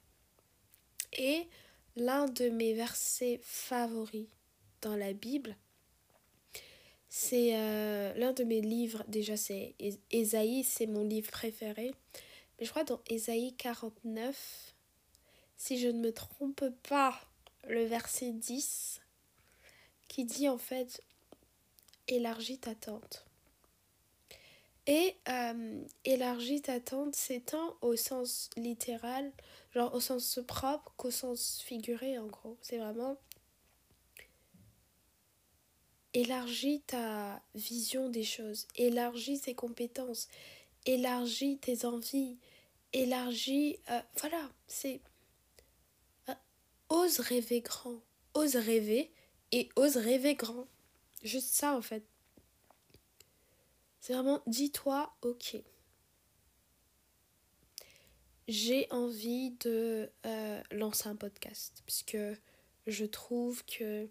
Et 1.12 1.48
l'un 1.96 2.26
de 2.26 2.48
mes 2.50 2.72
versets 2.72 3.40
favoris 3.42 4.28
dans 4.80 4.94
la 4.94 5.12
Bible. 5.12 5.56
C'est 7.08 7.56
euh, 7.56 8.12
l'un 8.14 8.32
de 8.32 8.44
mes 8.44 8.60
livres, 8.60 9.02
déjà 9.08 9.36
c'est 9.36 9.74
Ésaïe, 10.10 10.62
c'est 10.62 10.86
mon 10.86 11.04
livre 11.04 11.30
préféré. 11.30 11.92
Mais 12.58 12.66
je 12.66 12.70
crois 12.70 12.84
dans 12.84 13.00
Ésaïe 13.08 13.54
49, 13.56 14.74
si 15.56 15.78
je 15.78 15.88
ne 15.88 16.00
me 16.00 16.12
trompe 16.12 16.64
pas, 16.88 17.18
le 17.66 17.84
verset 17.84 18.32
10, 18.32 19.00
qui 20.08 20.24
dit 20.24 20.48
en 20.48 20.58
fait 20.58 21.02
élargis 22.06 22.58
ta 22.58 22.74
tente. 22.74 23.24
Et 24.86 25.16
euh, 25.28 25.84
élargis 26.04 26.62
ta 26.62 26.80
tente, 26.80 27.16
tant 27.44 27.76
au 27.82 27.94
sens 27.96 28.48
littéral 28.56 29.32
Genre 29.74 29.94
au 29.94 30.00
sens 30.00 30.40
propre 30.46 30.92
qu'au 30.96 31.10
sens 31.10 31.60
figuré 31.62 32.18
en 32.18 32.26
gros. 32.26 32.56
C'est 32.62 32.78
vraiment 32.78 33.18
élargis 36.14 36.80
ta 36.86 37.42
vision 37.54 38.08
des 38.08 38.24
choses, 38.24 38.66
élargis 38.76 39.40
tes 39.40 39.54
compétences, 39.54 40.28
élargis 40.86 41.58
tes 41.58 41.84
envies, 41.84 42.38
élargis... 42.92 43.78
Euh, 43.90 44.00
voilà, 44.20 44.50
c'est... 44.66 45.00
Ose 46.88 47.20
rêver 47.20 47.60
grand, 47.60 48.00
ose 48.34 48.56
rêver 48.56 49.10
et 49.52 49.68
ose 49.76 49.96
rêver 49.96 50.34
grand. 50.34 50.66
Juste 51.22 51.54
ça 51.54 51.76
en 51.76 51.82
fait. 51.82 52.04
C'est 54.00 54.14
vraiment 54.14 54.42
dis-toi 54.46 55.12
ok 55.22 55.58
j'ai 58.48 58.86
envie 58.90 59.50
de 59.60 60.10
euh, 60.24 60.62
lancer 60.72 61.08
un 61.08 61.16
podcast 61.16 61.82
puisque 61.84 62.16
je 62.86 63.04
trouve 63.04 63.62
que 63.66 64.08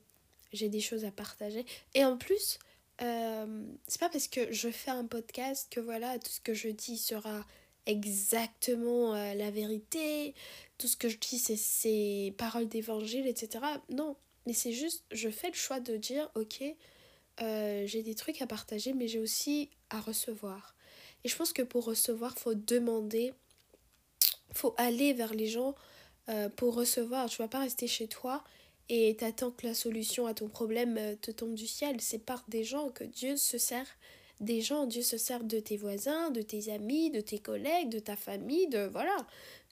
j'ai 0.53 0.69
des 0.69 0.79
choses 0.79 1.05
à 1.05 1.11
partager. 1.11 1.65
Et 1.95 2.05
en 2.05 2.17
plus, 2.17 2.59
euh, 3.01 3.65
c'est 3.87 3.99
pas 3.99 4.09
parce 4.09 4.27
que 4.27 4.51
je 4.53 4.69
fais 4.69 4.91
un 4.91 5.05
podcast 5.05 5.67
que 5.71 5.79
voilà, 5.79 6.19
tout 6.19 6.29
ce 6.29 6.39
que 6.39 6.53
je 6.53 6.69
dis 6.69 6.97
sera 6.97 7.45
exactement 7.87 9.15
euh, 9.15 9.33
la 9.33 9.49
vérité, 9.49 10.35
tout 10.77 10.87
ce 10.87 10.95
que 10.95 11.09
je 11.09 11.17
dis 11.17 11.39
c'est 11.39 12.33
paroles 12.37 12.67
d'évangile, 12.67 13.25
etc. 13.25 13.65
Non, 13.89 14.15
mais 14.45 14.53
c'est 14.53 14.73
juste, 14.73 15.03
je 15.11 15.29
fais 15.29 15.47
le 15.47 15.55
choix 15.55 15.79
de 15.79 15.97
dire, 15.97 16.29
ok, 16.35 16.63
j'ai 17.39 18.03
des 18.03 18.15
trucs 18.15 18.41
à 18.41 18.47
partager, 18.47 18.93
mais 18.93 19.07
j'ai 19.07 19.19
aussi 19.19 19.69
à 19.89 19.99
recevoir. 19.99 20.75
Et 21.23 21.29
je 21.29 21.35
pense 21.35 21.53
que 21.53 21.63
pour 21.63 21.85
recevoir, 21.85 22.37
faut 22.37 22.53
demander 22.53 23.33
faut 24.53 24.73
aller 24.77 25.13
vers 25.13 25.33
les 25.33 25.47
gens 25.47 25.75
euh, 26.29 26.49
pour 26.49 26.75
recevoir. 26.75 27.29
Tu 27.29 27.37
vas 27.37 27.47
pas 27.47 27.59
rester 27.59 27.87
chez 27.87 28.07
toi 28.07 28.43
et 28.89 29.15
t'attends 29.17 29.51
que 29.51 29.65
la 29.65 29.73
solution 29.73 30.25
à 30.25 30.33
ton 30.33 30.47
problème 30.47 30.97
euh, 30.97 31.15
te 31.15 31.31
tombe 31.31 31.53
du 31.53 31.67
ciel. 31.67 32.01
C'est 32.01 32.19
par 32.19 32.43
des 32.47 32.63
gens 32.63 32.89
que 32.89 33.03
Dieu 33.03 33.37
se 33.37 33.57
sert. 33.57 33.87
Des 34.39 34.61
gens, 34.61 34.85
Dieu 34.85 35.01
se 35.01 35.17
sert 35.17 35.43
de 35.43 35.59
tes 35.59 35.77
voisins, 35.77 36.29
de 36.29 36.41
tes 36.41 36.71
amis, 36.71 37.09
de 37.09 37.21
tes 37.21 37.39
collègues, 37.39 37.89
de 37.89 37.99
ta 37.99 38.15
famille, 38.15 38.67
de 38.67 38.87
voilà. 38.91 39.15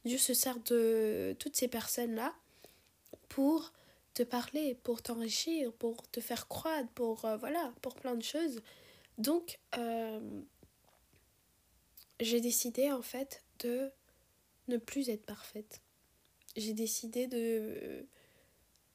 Dieu 0.05 0.17
se 0.17 0.33
sert 0.33 0.59
de 0.59 1.35
toutes 1.39 1.55
ces 1.55 1.67
personnes-là 1.67 2.33
pour 3.29 3.73
te 4.13 4.23
parler, 4.23 4.75
pour 4.83 5.01
t'enrichir, 5.01 5.71
pour 5.73 6.09
te 6.09 6.19
faire 6.19 6.47
croître, 6.47 6.89
pour 6.89 7.25
euh, 7.25 7.37
voilà, 7.37 7.73
pour 7.81 7.95
plein 7.95 8.15
de 8.15 8.23
choses. 8.23 8.61
Donc 9.17 9.59
j'ai 12.19 12.41
décidé 12.41 12.91
en 12.91 13.01
fait 13.01 13.43
de 13.59 13.91
ne 14.67 14.77
plus 14.77 15.09
être 15.09 15.25
parfaite. 15.25 15.81
j'ai 16.55 16.73
décidé 16.73 17.27
de 17.27 18.07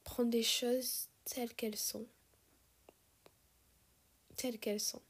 prendre 0.03 0.31
les 0.31 0.43
choses 0.43 1.07
telles 1.25 1.53
qu'elles 1.53 1.77
sont. 1.77 2.07
Telles 4.35 4.59
qu'elles 4.59 4.79
sont. 4.79 5.01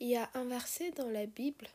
Il 0.00 0.08
y 0.08 0.16
a 0.16 0.30
un 0.32 0.44
verset 0.44 0.92
dans 0.92 1.10
la 1.10 1.26
Bible, 1.26 1.66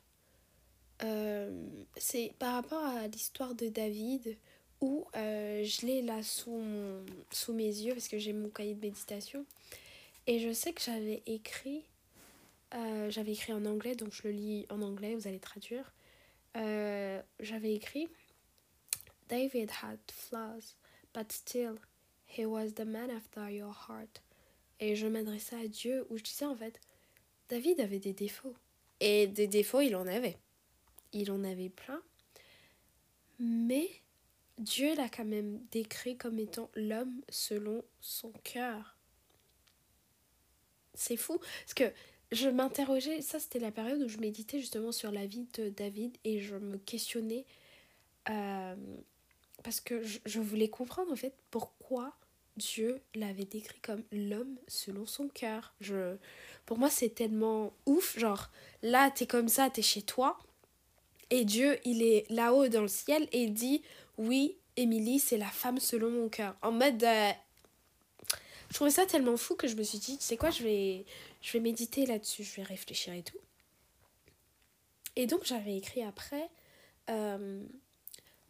euh, 1.04 1.68
c'est 1.96 2.34
par 2.40 2.54
rapport 2.54 2.84
à 2.84 3.08
l'histoire 3.08 3.54
de 3.54 3.70
David, 3.70 4.36
où 4.82 5.06
euh, 5.16 5.64
je 5.64 5.86
l'ai 5.86 6.02
là 6.02 6.24
sous, 6.24 6.64
sous 7.32 7.54
mes 7.54 7.68
yeux, 7.68 7.94
parce 7.94 8.08
que 8.08 8.18
j'ai 8.18 8.34
mon 8.34 8.50
cahier 8.50 8.74
de 8.74 8.82
méditation. 8.82 9.46
Et 10.26 10.40
je 10.40 10.52
sais 10.52 10.74
que 10.74 10.82
j'avais 10.82 11.22
écrit, 11.28 11.84
euh, 12.74 13.12
j'avais 13.12 13.34
écrit 13.34 13.54
en 13.54 13.64
anglais, 13.66 13.96
donc 13.96 14.12
je 14.12 14.24
le 14.24 14.32
lis 14.32 14.66
en 14.70 14.82
anglais, 14.82 15.14
vous 15.14 15.28
allez 15.28 15.40
traduire. 15.40 15.94
j'avais 16.56 17.74
écrit 17.74 18.08
David 19.30 19.70
had 19.84 20.00
flaws, 20.12 20.76
but 21.14 21.32
still, 21.32 21.76
he 22.26 22.46
was 22.46 22.74
the 22.76 22.86
man 22.86 23.12
after 23.12 23.52
your 23.52 23.76
heart. 23.88 24.22
Et 24.80 24.96
je 24.96 25.06
m'adressais 25.08 25.56
à 25.58 25.68
Dieu 25.68 26.08
où 26.10 26.18
je 26.18 26.24
disais 26.24 26.46
en 26.46 26.56
fait, 26.56 26.80
David 27.50 27.80
avait 27.80 28.00
des 28.00 28.14
défauts. 28.14 28.56
Et 29.00 29.28
des 29.28 29.48
défauts, 29.48 29.82
il 29.82 29.96
en 29.96 30.08
avait. 30.08 30.38
Il 31.14 31.32
en 31.32 31.44
avait 31.44 31.70
plein. 31.70 32.02
Mais 33.40 33.90
Dieu 34.58 34.96
l'a 34.96 35.10
quand 35.10 35.26
même 35.26 35.60
décrit 35.72 36.18
comme 36.18 36.40
étant 36.40 36.70
l'homme 36.76 37.22
selon 37.30 37.84
son 38.00 38.32
cœur. 38.44 38.98
C'est 40.94 41.18
fou. 41.18 41.38
Parce 41.38 41.74
que 41.74 41.92
je 42.32 42.50
m'interrogeais, 42.50 43.22
ça 43.22 43.40
c'était 43.40 43.60
la 43.60 43.72
période 43.72 44.02
où 44.02 44.08
je 44.08 44.18
méditais 44.18 44.60
justement 44.60 44.92
sur 44.92 45.12
la 45.12 45.26
vie 45.26 45.48
de 45.54 45.70
David 45.70 46.18
et 46.24 46.40
je 46.40 46.56
me 46.56 46.78
questionnais 46.78 47.46
euh, 48.30 48.76
parce 49.64 49.80
que 49.80 50.02
je, 50.04 50.40
voulais 50.40 50.70
comprendre 50.70 51.12
en 51.12 51.16
fait 51.16 51.34
pourquoi 51.52 52.14
Dieu 52.58 53.02
l'avait 53.14 53.46
décrit 53.46 53.80
comme 53.82 54.04
l'homme 54.12 54.58
selon 54.68 55.06
son 55.06 55.28
cœur. 55.28 55.74
Je, 55.82 56.16
pour 56.66 56.78
moi, 56.78 56.90
c'est 56.90 57.10
tellement 57.10 57.74
ouf. 57.86 58.18
Genre, 58.18 58.50
là, 58.82 59.12
t'es 59.12 59.28
comme 59.28 59.50
ça, 59.50 59.70
t'es 59.70 59.82
chez 59.82 60.02
toi. 60.02 60.38
Et 61.30 61.44
Dieu, 61.44 61.80
il 61.86 62.02
est 62.02 62.30
là-haut 62.30 62.68
dans 62.68 62.82
le 62.82 62.88
ciel 62.88 63.28
et 63.32 63.44
il 63.44 63.54
dit 63.54 63.82
Oui, 64.18 64.58
Émilie, 64.78 65.20
c'est 65.20 65.38
la 65.38 65.48
femme 65.48 65.80
selon 65.80 66.10
mon 66.10 66.30
cœur. 66.30 66.56
En 66.62 66.72
mode. 66.72 67.04
Euh, 67.04 67.32
je 68.70 68.74
trouvais 68.74 68.92
ça 68.92 69.06
tellement 69.06 69.38
fou 69.38 69.56
que 69.56 69.68
je 69.68 69.76
me 69.76 69.84
suis 69.84 70.00
dit 70.00 70.18
Tu 70.18 70.24
sais 70.24 70.38
quoi, 70.38 70.50
je 70.50 70.64
vais, 70.64 71.06
je 71.42 71.54
vais 71.54 71.60
méditer 71.60 72.06
là-dessus, 72.06 72.44
je 72.44 72.56
vais 72.56 72.64
réfléchir 72.64 73.14
et 73.14 73.24
tout. 73.24 73.38
Et 75.16 75.28
donc, 75.28 75.46
j'avais 75.46 75.78
écrit 75.78 76.04
après. 76.04 76.50
Euh, 77.10 77.64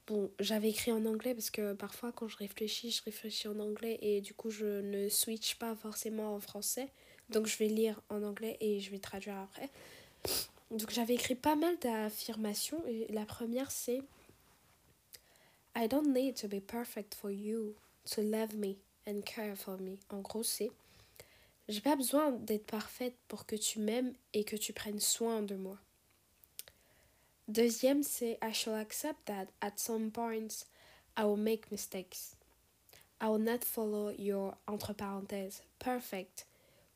Bon, 0.08 0.30
j'avais 0.40 0.70
écrit 0.70 0.92
en 0.92 1.04
anglais 1.06 1.34
parce 1.34 1.50
que 1.50 1.74
parfois 1.74 2.12
quand 2.12 2.28
je 2.28 2.38
réfléchis, 2.38 2.92
je 2.92 3.02
réfléchis 3.04 3.48
en 3.48 3.60
anglais 3.60 3.98
et 4.04 4.22
du 4.22 4.36
coup 4.36 4.52
je 4.52 4.82
ne 4.82 5.10
switch 5.10 5.56
pas 5.56 5.76
forcément 5.76 6.36
en 6.36 6.40
français. 6.40 6.90
Donc 7.30 7.48
je 7.48 7.58
vais 7.58 7.68
lire 7.68 8.00
en 8.10 8.22
anglais 8.22 8.56
et 8.60 8.80
je 8.80 8.92
vais 8.92 9.00
traduire 9.00 9.38
après. 9.38 9.70
Donc 10.70 10.92
j'avais 10.92 11.16
écrit 11.16 11.34
pas 11.34 11.56
mal 11.56 11.76
d'affirmations 11.80 12.84
et 12.88 13.08
la 13.12 13.26
première 13.26 13.72
c'est 13.72 14.02
I 15.76 15.88
don't 15.88 16.14
need 16.14 16.36
to 16.36 16.48
be 16.48 16.60
perfect 16.60 17.16
for 17.16 17.32
you 17.32 17.74
to 18.12 18.22
love 18.22 18.56
me 18.56 18.76
and 19.08 19.22
care 19.22 19.58
for 19.58 19.80
me. 19.80 19.98
En 20.12 20.22
gros 20.22 20.44
c'est 20.44 20.70
j'ai 21.68 21.82
pas 21.82 21.96
besoin 21.96 22.30
d'être 22.30 22.68
parfaite 22.68 23.16
pour 23.28 23.48
que 23.48 23.56
tu 23.56 23.80
m'aimes 23.80 24.14
et 24.34 24.44
que 24.44 24.56
tu 24.56 24.72
prennes 24.72 25.00
soin 25.00 25.42
de 25.42 25.56
moi. 25.56 25.80
Deuxième, 27.48 28.02
c'est 28.02 28.40
I 28.42 28.54
shall 28.54 28.76
accept 28.76 29.26
that 29.26 29.48
at 29.62 29.78
some 29.78 30.10
points 30.12 30.66
I 31.16 31.26
will 31.26 31.38
make 31.38 31.72
mistakes. 31.72 32.36
I 33.22 33.28
will 33.28 33.40
not 33.40 33.64
follow 33.64 34.10
your 34.10 34.56
entre 34.68 34.94
parenthèses 34.94 35.62
perfect 35.78 36.48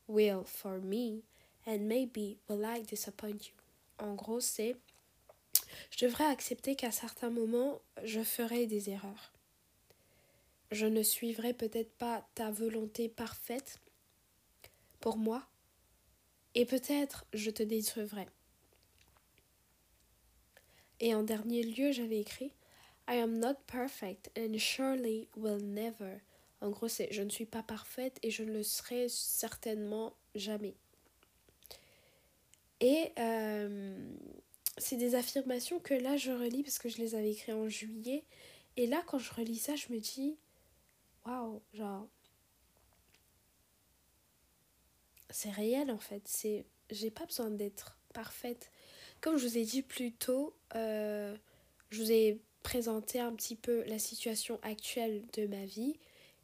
will 0.08 0.44
for 0.44 0.80
me 0.80 1.22
and 1.66 1.86
maybe 1.86 2.38
will 2.48 2.64
I 2.64 2.82
disappoint 2.82 3.46
you. 3.46 3.54
En 3.98 4.14
gros, 4.14 4.40
c'est 4.40 4.76
je 5.90 6.04
devrais 6.04 6.26
accepter 6.26 6.74
qu'à 6.74 6.90
certains 6.90 7.30
moments, 7.30 7.80
je 8.02 8.22
ferai 8.22 8.66
des 8.66 8.90
erreurs. 8.90 9.32
Je 10.72 10.86
ne 10.86 11.02
suivrai 11.02 11.52
peut-être 11.52 11.92
pas 11.92 12.26
ta 12.34 12.50
volonté 12.50 13.08
parfaite 13.08 13.78
pour 15.00 15.16
moi 15.16 15.46
et 16.54 16.64
peut-être 16.64 17.24
je 17.32 17.50
te 17.50 17.62
détruirai. 17.62 18.26
Et 21.00 21.14
en 21.14 21.22
dernier 21.22 21.62
lieu, 21.62 21.92
j'avais 21.92 22.20
écrit 22.20 22.52
I 23.08 23.16
am 23.16 23.38
not 23.38 23.54
perfect 23.66 24.30
and 24.38 24.56
surely 24.58 25.28
will 25.34 25.64
never. 25.64 26.20
En 26.60 26.70
gros, 26.70 26.88
c'est 26.88 27.10
je 27.10 27.22
ne 27.22 27.30
suis 27.30 27.46
pas 27.46 27.62
parfaite 27.62 28.18
et 28.22 28.30
je 28.30 28.44
ne 28.44 28.52
le 28.52 28.62
serai 28.62 29.08
certainement 29.08 30.14
jamais. 30.34 30.76
Et 32.80 33.12
euh, 33.18 34.14
c'est 34.78 34.96
des 34.96 35.14
affirmations 35.14 35.80
que 35.80 35.94
là 35.94 36.16
je 36.16 36.30
relis 36.30 36.62
parce 36.62 36.78
que 36.78 36.88
je 36.88 36.98
les 36.98 37.14
avais 37.14 37.32
écrites 37.32 37.54
en 37.54 37.68
juillet. 37.68 38.24
Et 38.76 38.86
là, 38.86 39.02
quand 39.06 39.18
je 39.18 39.32
relis 39.34 39.56
ça, 39.56 39.76
je 39.76 39.92
me 39.92 39.98
dis 39.98 40.38
waouh, 41.26 41.62
genre. 41.72 42.08
C'est 45.30 45.50
réel 45.50 45.90
en 45.90 45.98
fait. 45.98 46.22
C'est 46.26 46.66
j'ai 46.90 47.10
pas 47.10 47.24
besoin 47.24 47.50
d'être 47.50 47.99
parfaite. 48.12 48.70
Comme 49.20 49.36
je 49.36 49.46
vous 49.46 49.58
ai 49.58 49.64
dit 49.64 49.82
plus 49.82 50.12
tôt, 50.12 50.54
euh, 50.74 51.36
je 51.90 52.02
vous 52.02 52.12
ai 52.12 52.40
présenté 52.62 53.20
un 53.20 53.32
petit 53.32 53.56
peu 53.56 53.84
la 53.84 53.98
situation 53.98 54.58
actuelle 54.62 55.22
de 55.32 55.46
ma 55.46 55.64
vie 55.64 55.96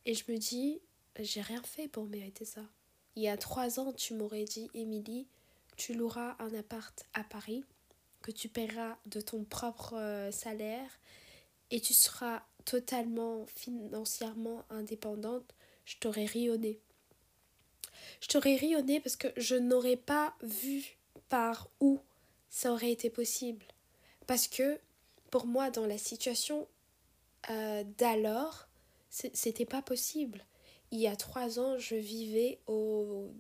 et 0.05 0.15
je 0.15 0.25
me 0.31 0.37
dis, 0.39 0.81
j'ai 1.19 1.41
rien 1.41 1.63
fait 1.63 1.89
pour 1.89 2.05
mériter 2.05 2.45
ça. 2.45 2.63
Il 3.17 3.23
y 3.23 3.29
a 3.29 3.37
trois 3.37 3.81
ans, 3.81 3.93
tu 3.93 4.15
m'aurais 4.15 4.45
dit, 4.45 4.71
Émilie, 4.75 5.27
tu 5.77 5.95
loueras 5.95 6.37
un 6.39 6.53
appart 6.55 7.07
à 7.15 7.25
Paris, 7.25 7.65
que 8.23 8.31
tu 8.31 8.49
paieras 8.49 8.99
de 9.07 9.21
ton 9.21 9.45
propre 9.45 9.95
euh, 9.95 10.31
salaire 10.31 10.91
et 11.71 11.81
tu 11.81 11.95
seras 11.95 12.43
totalement 12.65 13.47
financièrement 13.47 14.65
indépendante, 14.71 15.55
je 15.85 15.97
t'aurais 15.99 16.25
rionné. 16.25 16.81
Je 18.21 18.29
t'aurais 18.29 18.57
rionné 18.57 19.01
parce 19.01 19.17
que 19.17 19.29
je 19.37 19.57
n'aurais 19.57 19.97
pas 19.97 20.35
vu 20.43 20.97
par 21.29 21.69
où 21.81 22.01
ça 22.49 22.73
aurait 22.73 22.93
été 22.93 23.11
possible. 23.11 23.67
Parce 24.27 24.49
que 24.49 24.81
pour 25.31 25.47
moi, 25.47 25.71
dans 25.71 25.87
la 25.87 25.99
situation 25.99 26.69
euh, 27.51 27.85
d'alors, 27.99 28.69
c'était 29.11 29.67
pas 29.67 29.83
possible. 29.83 30.45
Il 30.91 31.01
y 31.01 31.07
a 31.07 31.17
trois 31.17 31.59
ans, 31.59 31.79
je 31.79 31.97
vivais 31.97 32.61
au 32.67 33.31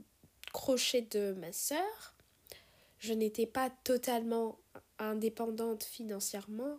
crochet 0.52 1.02
de 1.02 1.32
ma 1.38 1.52
sœur. 1.52 2.14
Je 2.98 3.12
n'étais 3.12 3.46
pas 3.46 3.70
totalement 3.84 4.58
indépendante 4.98 5.84
financièrement. 5.84 6.78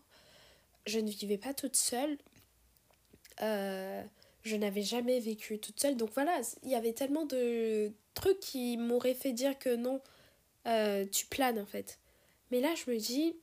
Je 0.85 0.99
ne 0.99 1.09
vivais 1.09 1.37
pas 1.37 1.53
toute 1.53 1.75
seule. 1.75 2.17
Euh, 3.41 4.03
je 4.43 4.55
n'avais 4.55 4.81
jamais 4.81 5.19
vécu 5.19 5.59
toute 5.59 5.79
seule. 5.79 5.95
Donc 5.95 6.09
voilà, 6.13 6.41
il 6.63 6.69
y 6.69 6.75
avait 6.75 6.93
tellement 6.93 7.25
de 7.25 7.91
trucs 8.13 8.39
qui 8.39 8.77
m'auraient 8.77 9.13
fait 9.13 9.33
dire 9.33 9.57
que 9.59 9.75
non, 9.75 10.01
euh, 10.67 11.05
tu 11.05 11.25
planes 11.25 11.59
en 11.59 11.65
fait. 11.65 11.99
Mais 12.51 12.61
là, 12.61 12.73
je 12.75 12.89
me 12.89 12.97
dis, 12.97 13.35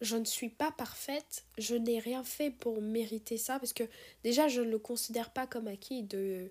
je 0.00 0.16
ne 0.16 0.24
suis 0.24 0.48
pas 0.48 0.70
parfaite, 0.72 1.44
je 1.58 1.74
n'ai 1.74 1.98
rien 1.98 2.22
fait 2.22 2.50
pour 2.50 2.80
mériter 2.80 3.38
ça, 3.38 3.58
parce 3.58 3.72
que 3.72 3.84
déjà, 4.24 4.48
je 4.48 4.60
ne 4.60 4.70
le 4.70 4.78
considère 4.78 5.30
pas 5.30 5.46
comme 5.46 5.68
acquis 5.68 6.02
de... 6.02 6.50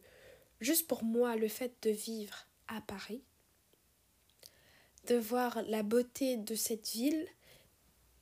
Juste 0.61 0.88
pour 0.88 1.03
moi, 1.03 1.35
le 1.35 1.47
fait 1.47 1.73
de 1.81 1.89
vivre 1.89 2.47
à 2.67 2.81
Paris, 2.81 3.21
de 5.07 5.15
voir 5.15 5.61
la 5.63 5.83
beauté 5.83 6.38
de 6.38 6.55
cette 6.55 6.89
ville, 6.89 7.27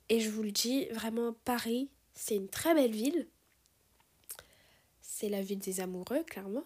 et 0.08 0.20
je 0.20 0.30
vous 0.30 0.42
le 0.42 0.50
dis, 0.50 0.86
vraiment, 0.86 1.32
Paris, 1.44 1.88
c'est 2.14 2.36
une 2.36 2.48
très 2.48 2.74
belle 2.74 2.92
ville. 2.92 3.26
C'est 5.00 5.28
la 5.28 5.42
ville 5.42 5.58
des 5.58 5.80
amoureux, 5.80 6.22
clairement. 6.24 6.64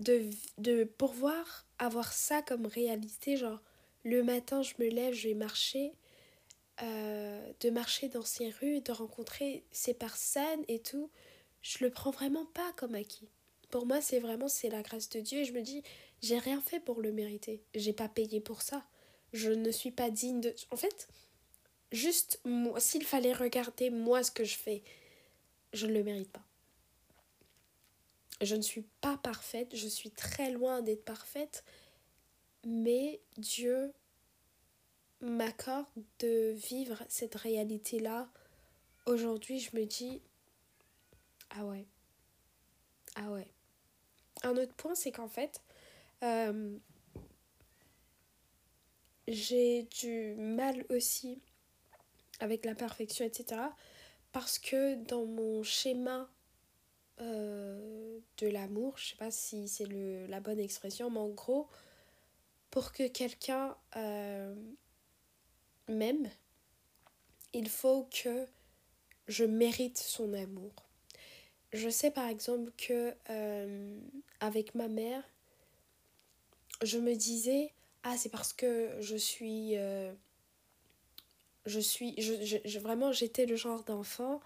De, 0.00 0.28
de 0.58 0.84
pouvoir 0.84 1.66
avoir 1.78 2.12
ça 2.12 2.42
comme 2.42 2.66
réalité, 2.66 3.36
genre, 3.36 3.62
le 4.04 4.22
matin, 4.22 4.62
je 4.62 4.74
me 4.78 4.88
lève, 4.88 5.14
je 5.14 5.28
vais 5.28 5.34
marcher. 5.34 5.92
Euh, 6.82 7.52
de 7.60 7.70
marcher 7.70 8.08
dans 8.08 8.24
ces 8.24 8.50
rues, 8.50 8.80
de 8.80 8.90
rencontrer 8.90 9.64
ces 9.70 9.94
personnes 9.94 10.64
et 10.66 10.80
tout, 10.80 11.08
je 11.62 11.84
le 11.84 11.90
prends 11.90 12.10
vraiment 12.10 12.46
pas 12.46 12.72
comme 12.76 12.96
acquis. 12.96 13.28
Pour 13.70 13.86
moi, 13.86 14.00
c'est 14.00 14.18
vraiment 14.18 14.48
c'est 14.48 14.70
la 14.70 14.82
grâce 14.82 15.08
de 15.10 15.20
Dieu 15.20 15.40
et 15.40 15.44
je 15.44 15.52
me 15.52 15.62
dis 15.62 15.84
j'ai 16.20 16.38
rien 16.38 16.60
fait 16.60 16.80
pour 16.80 17.00
le 17.00 17.12
mériter. 17.12 17.62
J'ai 17.76 17.92
pas 17.92 18.08
payé 18.08 18.40
pour 18.40 18.62
ça. 18.62 18.82
Je 19.32 19.50
ne 19.50 19.70
suis 19.70 19.92
pas 19.92 20.10
digne 20.10 20.40
de 20.40 20.52
En 20.72 20.76
fait, 20.76 21.06
juste 21.92 22.40
moi 22.44 22.80
s'il 22.80 23.04
fallait 23.04 23.32
regarder 23.32 23.90
moi 23.90 24.24
ce 24.24 24.32
que 24.32 24.44
je 24.44 24.56
fais, 24.56 24.82
je 25.74 25.86
ne 25.86 25.92
le 25.92 26.02
mérite 26.02 26.32
pas. 26.32 26.44
Je 28.44 28.56
ne 28.56 28.62
suis 28.62 28.82
pas 29.00 29.16
parfaite, 29.16 29.74
je 29.74 29.88
suis 29.88 30.10
très 30.10 30.50
loin 30.50 30.82
d'être 30.82 31.04
parfaite, 31.04 31.64
mais 32.64 33.20
Dieu 33.38 33.92
m'accorde 35.20 35.86
de 36.18 36.52
vivre 36.52 37.02
cette 37.08 37.34
réalité-là 37.34 38.28
aujourd'hui, 39.06 39.60
je 39.60 39.74
me 39.76 39.86
dis, 39.86 40.20
ah 41.50 41.64
ouais, 41.64 41.86
ah 43.14 43.30
ouais. 43.30 43.48
Un 44.42 44.56
autre 44.56 44.74
point, 44.74 44.94
c'est 44.94 45.12
qu'en 45.12 45.28
fait, 45.28 45.62
euh, 46.22 46.76
j'ai 49.26 49.84
du 49.84 50.34
mal 50.34 50.84
aussi 50.90 51.40
avec 52.40 52.64
la 52.64 52.74
perfection, 52.74 53.24
etc. 53.24 53.60
Parce 54.32 54.58
que 54.58 54.96
dans 55.04 55.24
mon 55.24 55.62
schéma 55.62 56.28
euh, 57.20 58.18
de 58.38 58.48
l'amour, 58.48 58.98
je 58.98 59.10
sais 59.10 59.16
pas 59.16 59.30
si 59.30 59.68
c'est 59.68 59.86
la 60.28 60.40
bonne 60.40 60.58
expression, 60.58 61.10
mais 61.10 61.20
en 61.20 61.28
gros, 61.28 61.68
pour 62.70 62.92
que 62.92 63.06
quelqu'un 63.06 63.76
euh, 63.96 64.54
m'aime, 65.88 66.28
il 67.52 67.68
faut 67.68 68.08
que 68.10 68.46
je 69.28 69.44
mérite 69.44 69.98
son 69.98 70.32
amour. 70.34 70.72
Je 71.72 71.88
sais 71.88 72.10
par 72.10 72.28
exemple 72.28 72.72
que 72.76 73.14
euh, 73.30 74.00
avec 74.40 74.74
ma 74.74 74.88
mère, 74.88 75.22
je 76.82 76.98
me 76.98 77.14
disais 77.14 77.72
ah 78.02 78.16
c'est 78.16 78.28
parce 78.28 78.52
que 78.52 78.90
je 79.00 79.16
suis 79.16 79.76
je 81.66 81.80
suis 81.80 82.16
vraiment 82.80 83.12
j'étais 83.12 83.46
le 83.46 83.56
genre 83.56 83.84
d'enfant 83.84 84.40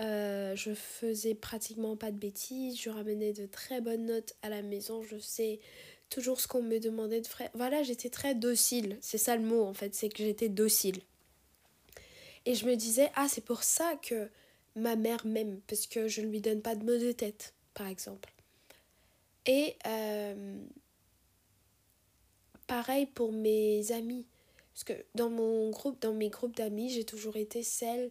euh, 0.00 0.56
je 0.56 0.74
faisais 0.74 1.34
pratiquement 1.34 1.96
pas 1.96 2.10
de 2.10 2.18
bêtises 2.18 2.80
je 2.80 2.90
ramenais 2.90 3.32
de 3.32 3.46
très 3.46 3.80
bonnes 3.80 4.06
notes 4.06 4.34
à 4.42 4.48
la 4.48 4.62
maison 4.62 5.02
je 5.02 5.18
sais 5.18 5.60
toujours 6.10 6.40
ce 6.40 6.48
qu'on 6.48 6.62
me 6.62 6.78
demandait 6.78 7.20
de 7.20 7.26
faire 7.26 7.50
voilà 7.54 7.82
j'étais 7.82 8.10
très 8.10 8.34
docile 8.34 8.98
c'est 9.00 9.18
ça 9.18 9.36
le 9.36 9.42
mot 9.42 9.64
en 9.64 9.74
fait 9.74 9.94
c'est 9.94 10.08
que 10.08 10.18
j'étais 10.18 10.48
docile 10.48 11.00
et 12.46 12.54
je 12.54 12.66
me 12.66 12.74
disais 12.74 13.10
ah 13.14 13.26
c'est 13.28 13.44
pour 13.44 13.62
ça 13.62 13.94
que 14.02 14.28
ma 14.76 14.96
mère 14.96 15.24
m'aime 15.26 15.60
parce 15.66 15.86
que 15.86 16.08
je 16.08 16.20
ne 16.20 16.26
lui 16.26 16.40
donne 16.40 16.60
pas 16.60 16.74
de 16.74 16.84
mots 16.84 16.98
de 16.98 17.12
tête 17.12 17.54
par 17.74 17.86
exemple 17.86 18.34
et 19.46 19.76
euh, 19.86 20.58
pareil 22.66 23.06
pour 23.06 23.32
mes 23.32 23.92
amis. 23.92 24.26
Parce 24.72 24.84
que 24.84 25.04
dans 25.14 25.30
mon 25.30 25.70
groupe, 25.70 26.00
dans 26.00 26.14
mes 26.14 26.30
groupes 26.30 26.56
d'amis, 26.56 26.90
j'ai 26.90 27.04
toujours 27.04 27.36
été 27.36 27.62
celle 27.62 28.10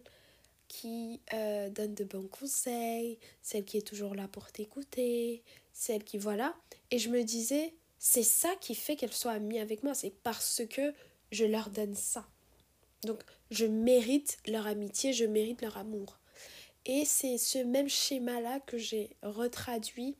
qui 0.68 1.20
euh, 1.32 1.68
donne 1.70 1.94
de 1.94 2.04
bons 2.04 2.28
conseils, 2.28 3.18
celle 3.42 3.64
qui 3.64 3.78
est 3.78 3.86
toujours 3.86 4.14
là 4.14 4.28
pour 4.28 4.50
t'écouter, 4.50 5.42
celle 5.72 6.04
qui 6.04 6.18
voilà. 6.18 6.54
Et 6.90 6.98
je 6.98 7.10
me 7.10 7.22
disais, 7.22 7.74
c'est 7.98 8.22
ça 8.22 8.54
qui 8.60 8.74
fait 8.74 8.96
qu'elles 8.96 9.12
soient 9.12 9.32
amies 9.32 9.60
avec 9.60 9.82
moi, 9.82 9.94
c'est 9.94 10.14
parce 10.22 10.62
que 10.70 10.92
je 11.32 11.44
leur 11.44 11.70
donne 11.70 11.94
ça. 11.94 12.26
Donc 13.04 13.22
je 13.50 13.66
mérite 13.66 14.38
leur 14.46 14.66
amitié, 14.66 15.12
je 15.12 15.24
mérite 15.24 15.62
leur 15.62 15.76
amour. 15.76 16.18
Et 16.86 17.04
c'est 17.04 17.38
ce 17.38 17.58
même 17.58 17.88
schéma-là 17.88 18.60
que 18.60 18.76
j'ai 18.76 19.16
retraduit 19.22 20.16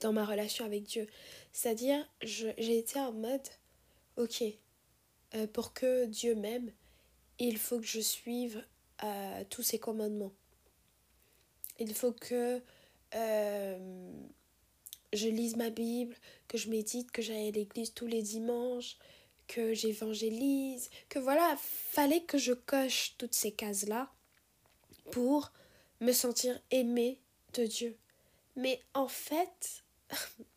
dans 0.00 0.12
ma 0.12 0.24
relation 0.24 0.64
avec 0.64 0.84
Dieu. 0.84 1.06
C'est-à-dire, 1.52 2.06
j'ai 2.22 2.78
été 2.78 2.98
en 2.98 3.12
mode, 3.12 3.48
ok, 4.16 4.44
euh, 5.34 5.46
pour 5.48 5.72
que 5.72 6.06
Dieu 6.06 6.34
m'aime, 6.34 6.70
il 7.38 7.58
faut 7.58 7.80
que 7.80 7.86
je 7.86 8.00
suive 8.00 8.64
tous 9.50 9.62
ses 9.62 9.78
commandements. 9.78 10.32
Il 11.78 11.94
faut 11.94 12.12
que 12.12 12.62
euh, 13.14 14.12
je 15.12 15.28
lise 15.28 15.56
ma 15.56 15.70
Bible, 15.70 16.14
que 16.48 16.58
je 16.58 16.68
médite, 16.68 17.10
que 17.10 17.22
j'aille 17.22 17.48
à 17.48 17.50
l'église 17.50 17.94
tous 17.94 18.06
les 18.06 18.22
dimanches, 18.22 18.96
que 19.46 19.74
j'évangélise, 19.74 20.90
que 21.08 21.18
voilà, 21.18 21.56
fallait 21.58 22.22
que 22.22 22.38
je 22.38 22.52
coche 22.52 23.14
toutes 23.18 23.34
ces 23.34 23.52
cases-là 23.52 24.10
pour 25.10 25.52
me 26.00 26.12
sentir 26.12 26.58
aimée 26.70 27.20
de 27.54 27.66
Dieu. 27.66 27.96
Mais 28.56 28.80
en 28.94 29.08
fait, 29.08 29.84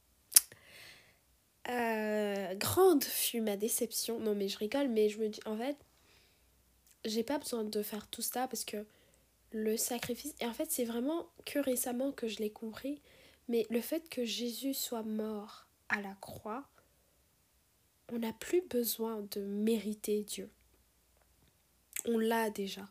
Euh, 1.69 2.55
grande 2.55 3.03
fut 3.03 3.41
ma 3.41 3.57
déception. 3.57 4.19
Non, 4.19 4.35
mais 4.35 4.47
je 4.47 4.57
rigole, 4.57 4.87
mais 4.87 5.09
je 5.09 5.19
me 5.19 5.27
dis, 5.27 5.39
en 5.45 5.57
fait, 5.57 5.77
j'ai 7.07 7.23
pas 7.23 7.37
besoin 7.37 7.63
de 7.63 7.81
faire 7.81 8.07
tout 8.07 8.21
ça 8.21 8.47
parce 8.47 8.65
que 8.65 8.85
le 9.51 9.77
sacrifice. 9.77 10.35
Et 10.41 10.45
en 10.45 10.53
fait, 10.53 10.71
c'est 10.71 10.85
vraiment 10.85 11.27
que 11.45 11.59
récemment 11.59 12.11
que 12.11 12.27
je 12.27 12.39
l'ai 12.39 12.49
compris. 12.49 13.01
Mais 13.47 13.65
le 13.69 13.81
fait 13.81 14.09
que 14.09 14.25
Jésus 14.25 14.73
soit 14.73 15.03
mort 15.03 15.67
à 15.89 16.01
la 16.01 16.15
croix, 16.15 16.67
on 18.11 18.19
n'a 18.19 18.33
plus 18.33 18.61
besoin 18.61 19.25
de 19.31 19.41
mériter 19.41 20.23
Dieu. 20.23 20.49
On 22.05 22.17
l'a 22.17 22.49
déjà. 22.49 22.87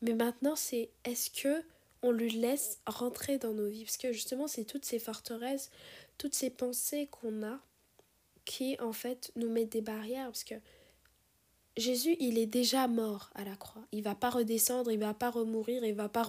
Mais 0.00 0.14
maintenant, 0.14 0.56
c'est 0.56 0.90
est-ce 1.04 1.30
que 1.30 1.64
on 2.02 2.10
lui 2.10 2.30
laisse 2.30 2.80
rentrer 2.86 3.38
dans 3.38 3.54
nos 3.54 3.68
vies? 3.68 3.84
Parce 3.84 3.96
que 3.96 4.12
justement, 4.12 4.46
c'est 4.46 4.64
toutes 4.64 4.84
ces 4.84 4.98
forteresses, 4.98 5.70
toutes 6.18 6.34
ces 6.34 6.50
pensées 6.50 7.08
qu'on 7.10 7.42
a 7.42 7.60
qui 8.44 8.78
en 8.80 8.92
fait 8.92 9.32
nous 9.36 9.48
met 9.48 9.64
des 9.64 9.80
barrières 9.80 10.26
parce 10.26 10.44
que 10.44 10.54
Jésus, 11.76 12.16
il 12.20 12.38
est 12.38 12.46
déjà 12.46 12.86
mort 12.86 13.30
à 13.34 13.44
la 13.44 13.56
croix. 13.56 13.82
Il 13.90 14.02
va 14.02 14.14
pas 14.14 14.30
redescendre, 14.30 14.92
il 14.92 14.98
va 14.98 15.12
pas 15.12 15.30
remourir, 15.30 15.84
il 15.84 15.94
va 15.94 16.08
pas 16.08 16.26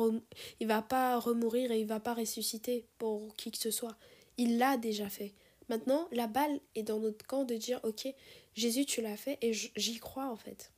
il 0.60 0.68
va 0.68 0.82
pas 0.82 1.20
remourir 1.20 1.72
et 1.72 1.80
il 1.80 1.86
va 1.86 2.00
pas 2.00 2.16
ressusciter 2.16 2.86
pour 2.98 3.36
qui 3.36 3.52
que 3.52 3.60
ce 3.60 3.70
soit. 3.70 3.96
Il 4.38 4.58
l'a 4.58 4.78
déjà 4.78 5.08
fait. 5.08 5.34
Maintenant, 5.70 6.08
la 6.12 6.28
balle 6.28 6.60
est 6.76 6.84
dans 6.84 7.00
notre 7.00 7.26
camp 7.26 7.44
de 7.44 7.56
dire 7.56 7.80
OK, 7.84 8.08
Jésus, 8.56 8.86
tu 8.86 9.02
l'as 9.02 9.18
fait 9.18 9.38
et 9.42 9.54
j'y 9.54 10.00
crois 10.00 10.30
en 10.30 10.36
fait. 10.36 10.72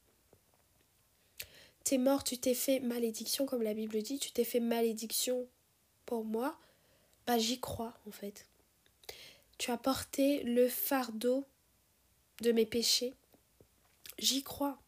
T'es 1.83 1.97
mort, 1.97 2.23
tu 2.25 2.37
t'es 2.37 2.53
fait 2.53 2.81
malédiction 2.81 3.45
comme 3.45 3.61
la 3.61 3.73
Bible 3.73 4.01
dit, 4.01 4.19
tu 4.19 4.31
t'es 4.31 4.43
fait 4.43 4.59
malédiction 4.59 5.47
pour 6.05 6.25
moi. 6.25 6.57
Bah 7.25 7.37
j'y 7.37 7.59
crois 7.59 7.93
en 8.05 8.11
fait. 8.11 8.45
Tu 9.57 9.71
as 9.71 9.77
porté 9.77 10.43
le 10.43 10.67
fardeau 10.67 11.45
de 12.41 12.51
mes 12.51 12.65
péchés. 12.65 13.13
J'y 14.19 14.43
crois. 14.43 14.79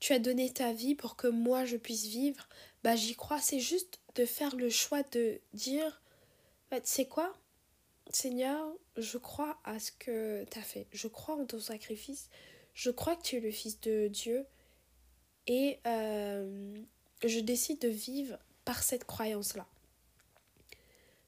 Tu 0.00 0.12
as 0.12 0.18
donné 0.18 0.52
ta 0.52 0.72
vie 0.72 0.94
pour 0.94 1.16
que 1.16 1.28
moi 1.28 1.64
je 1.64 1.76
puisse 1.76 2.06
vivre. 2.06 2.48
Bah 2.82 2.96
j'y 2.96 3.14
crois. 3.14 3.40
C'est 3.40 3.60
juste 3.60 4.00
de 4.14 4.24
faire 4.24 4.56
le 4.56 4.68
choix 4.68 5.02
de 5.04 5.40
dire, 5.54 6.02
bah, 6.70 6.78
sais 6.82 7.06
quoi? 7.06 7.32
Seigneur, 8.10 8.72
je 8.96 9.16
crois 9.18 9.58
à 9.64 9.78
ce 9.78 9.92
que 9.92 10.44
tu 10.50 10.58
as 10.58 10.62
fait. 10.62 10.86
Je 10.92 11.08
crois 11.08 11.36
en 11.36 11.46
ton 11.46 11.60
sacrifice. 11.60 12.28
Je 12.74 12.90
crois 12.90 13.16
que 13.16 13.22
tu 13.22 13.36
es 13.36 13.40
le 13.40 13.50
Fils 13.50 13.80
de 13.80 14.08
Dieu. 14.08 14.46
Et 15.46 15.78
euh, 15.86 16.76
je 17.24 17.40
décide 17.40 17.80
de 17.80 17.88
vivre 17.88 18.38
par 18.64 18.82
cette 18.82 19.04
croyance-là. 19.04 19.66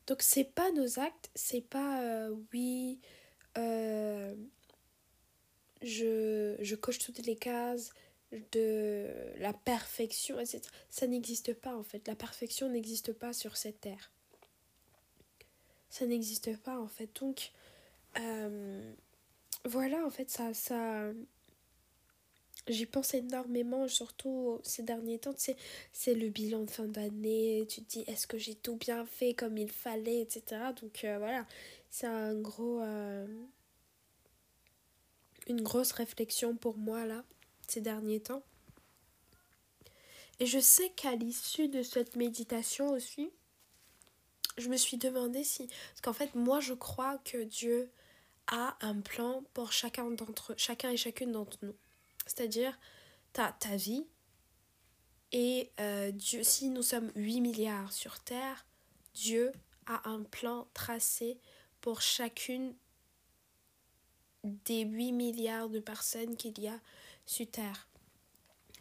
Donc 0.06 0.20
c'est 0.20 0.44
pas 0.44 0.70
nos 0.72 0.98
actes, 0.98 1.30
c'est 1.34 1.62
pas 1.62 2.02
euh, 2.02 2.36
oui, 2.52 3.00
euh, 3.56 4.34
je, 5.84 6.56
je 6.60 6.74
coche 6.74 6.98
toutes 6.98 7.24
les 7.26 7.36
cases 7.36 7.90
de 8.52 9.06
la 9.38 9.52
perfection, 9.52 10.40
etc. 10.40 10.60
Ça 10.90 11.06
n'existe 11.06 11.54
pas 11.54 11.76
en 11.76 11.82
fait. 11.82 12.06
La 12.08 12.16
perfection 12.16 12.68
n'existe 12.68 13.12
pas 13.12 13.32
sur 13.32 13.56
cette 13.56 13.80
terre. 13.80 14.10
Ça 15.88 16.06
n'existe 16.06 16.56
pas 16.58 16.78
en 16.80 16.88
fait. 16.88 17.14
Donc 17.20 17.52
euh, 18.18 18.92
voilà 19.64 20.04
en 20.04 20.10
fait 20.10 20.30
ça, 20.30 20.52
ça, 20.52 21.12
J'y 22.66 22.86
pense 22.86 23.12
énormément, 23.12 23.88
surtout 23.88 24.58
ces 24.62 24.82
derniers 24.82 25.18
temps. 25.18 25.34
C'est 25.92 26.14
le 26.14 26.30
bilan 26.30 26.62
de 26.64 26.70
fin 26.70 26.86
d'année. 26.86 27.66
Tu 27.68 27.82
te 27.82 27.90
dis, 27.90 28.04
est-ce 28.06 28.26
que 28.26 28.38
j'ai 28.38 28.54
tout 28.54 28.76
bien 28.76 29.04
fait 29.04 29.34
comme 29.34 29.58
il 29.58 29.70
fallait, 29.70 30.22
etc. 30.22 30.62
Donc 30.80 31.04
euh, 31.04 31.18
voilà, 31.18 31.46
c'est 31.90 32.06
un 32.06 32.34
gros. 32.34 32.80
Euh, 32.80 33.26
une 35.46 35.62
grosse 35.62 35.92
réflexion 35.92 36.56
pour 36.56 36.76
moi, 36.76 37.06
là, 37.06 37.24
ces 37.68 37.80
derniers 37.80 38.20
temps. 38.20 38.42
Et 40.40 40.46
je 40.46 40.58
sais 40.58 40.90
qu'à 40.90 41.14
l'issue 41.14 41.68
de 41.68 41.82
cette 41.82 42.16
méditation 42.16 42.90
aussi, 42.90 43.30
je 44.58 44.68
me 44.68 44.76
suis 44.76 44.96
demandé 44.96 45.44
si. 45.44 45.66
Parce 45.66 46.00
qu'en 46.02 46.12
fait, 46.12 46.34
moi, 46.34 46.60
je 46.60 46.74
crois 46.74 47.18
que 47.18 47.42
Dieu 47.44 47.90
a 48.46 48.76
un 48.80 49.00
plan 49.00 49.42
pour 49.54 49.72
chacun 49.72 50.10
d'entre 50.10 50.54
chacun 50.56 50.90
et 50.90 50.96
chacune 50.96 51.32
d'entre 51.32 51.58
nous. 51.62 51.74
C'est-à-dire, 52.26 52.78
tu 53.32 53.40
as 53.40 53.52
ta 53.52 53.76
vie 53.76 54.06
et 55.32 55.72
euh, 55.80 56.12
Dieu, 56.12 56.44
si 56.44 56.68
nous 56.68 56.82
sommes 56.82 57.10
8 57.16 57.40
milliards 57.40 57.92
sur 57.92 58.20
Terre, 58.20 58.66
Dieu 59.14 59.52
a 59.86 60.08
un 60.08 60.22
plan 60.22 60.68
tracé 60.74 61.40
pour 61.80 62.00
chacune 62.00 62.74
des 64.44 64.82
8 64.82 65.12
milliards 65.12 65.68
de 65.68 65.80
personnes 65.80 66.36
qu'il 66.36 66.58
y 66.60 66.68
a 66.68 66.78
sur 67.26 67.50
Terre. 67.50 67.88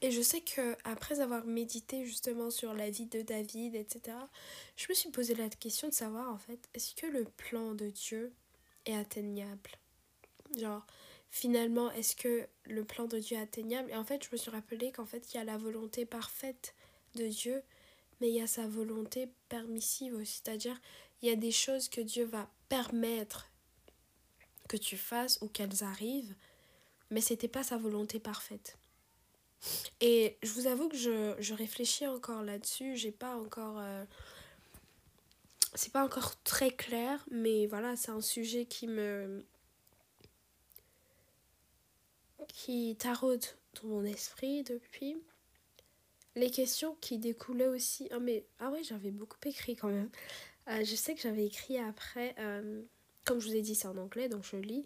Et 0.02 0.12
je 0.12 0.22
sais 0.22 0.42
que 0.42 0.76
après 0.84 1.22
avoir 1.22 1.46
médité 1.46 2.06
justement 2.06 2.50
sur 2.50 2.74
la 2.74 2.90
vie 2.90 3.06
de 3.06 3.22
David, 3.22 3.74
etc., 3.76 4.18
je 4.76 4.88
me 4.90 4.94
suis 4.94 5.10
posé 5.10 5.34
la 5.34 5.48
question 5.50 5.88
de 5.88 5.94
savoir 5.94 6.30
en 6.30 6.38
fait, 6.38 6.60
est-ce 6.74 6.94
que 6.94 7.08
le 7.08 7.24
plan 7.24 7.74
de 7.74 7.90
Dieu 7.90 8.34
est 8.86 8.96
atteignable? 8.96 9.72
Genre, 10.58 10.86
finalement, 11.30 11.90
est-ce 11.92 12.18
que 12.18 12.46
le 12.66 12.84
plan 12.84 13.06
de 13.06 13.18
Dieu 13.18 13.38
est 13.38 13.42
atteignable? 13.42 13.92
Et 13.92 13.96
en 13.96 14.04
fait, 14.04 14.26
je 14.26 14.30
me 14.34 14.38
suis 14.38 14.52
rappelé 14.52 14.92
qu'en 14.92 15.06
fait, 15.06 15.34
il 15.34 15.38
y 15.38 15.40
a 15.40 15.46
la 15.46 15.58
volonté 15.58 16.06
parfaite 16.06 16.76
de 17.16 17.28
Dieu, 17.28 17.64
mais 18.20 18.28
il 18.28 18.36
y 18.36 18.42
a 18.42 18.48
sa 18.48 18.68
volonté 18.68 19.30
permissive 19.48 20.16
aussi. 20.16 20.42
C'est-à-dire, 20.44 20.82
il 21.22 21.30
y 21.30 21.32
a 21.32 21.38
des 21.38 21.52
choses 21.52 21.88
que 21.88 22.02
Dieu 22.02 22.26
va 22.26 22.50
permettre 22.68 23.53
que 24.68 24.78
tu 24.78 24.98
fasses 24.98 25.40
ou 25.42 25.48
qu'elles 25.48 25.84
arrivent, 25.84 26.36
mais 27.10 27.22
c'était 27.22 27.48
pas 27.48 27.64
sa 27.64 27.78
volonté 27.78 28.20
parfaite. 28.20 28.78
Et 30.02 30.38
je 30.44 30.52
vous 30.52 30.68
avoue 30.68 30.90
que 30.90 30.98
je, 30.98 31.54
réfléchis 31.54 32.08
encore 32.08 32.44
là-dessus, 32.44 32.98
j'ai 32.98 33.12
pas 33.12 33.36
encore. 33.36 33.80
Euh, 33.80 34.04
c'est 35.76 35.92
pas 35.92 36.04
encore 36.04 36.42
très 36.44 36.72
clair, 36.72 37.26
mais 37.32 37.66
voilà, 37.68 37.96
c'est 37.96 38.12
un 38.12 38.22
sujet 38.22 38.66
qui 38.66 38.88
me. 38.88 39.46
qui 42.50 42.96
taraude 43.00 43.46
dans 43.82 43.88
mon 43.88 44.04
esprit 44.04 44.64
depuis. 44.64 45.16
Les 46.36 46.50
questions 46.50 46.96
qui 47.00 47.18
découlaient 47.18 47.68
aussi. 47.68 48.10
Oh, 48.14 48.20
mais. 48.20 48.46
Ah 48.60 48.70
ouais, 48.70 48.84
j'avais 48.84 49.12
beaucoup 49.12 49.38
écrit 49.46 49.76
quand 49.76 49.90
même. 49.90 50.10
Euh, 50.68 50.84
je 50.84 50.96
sais 50.96 51.16
que 51.16 51.22
j'avais 51.22 51.46
écrit 51.46 51.78
après. 51.78 52.36
Euh, 52.40 52.84
comme 53.26 53.40
je 53.40 53.48
vous 53.48 53.56
ai 53.56 53.62
dit, 53.62 53.76
c'est 53.76 53.88
en 53.88 53.98
anglais, 53.98 54.30
donc 54.30 54.44
je 54.44 54.58
lis. 54.58 54.84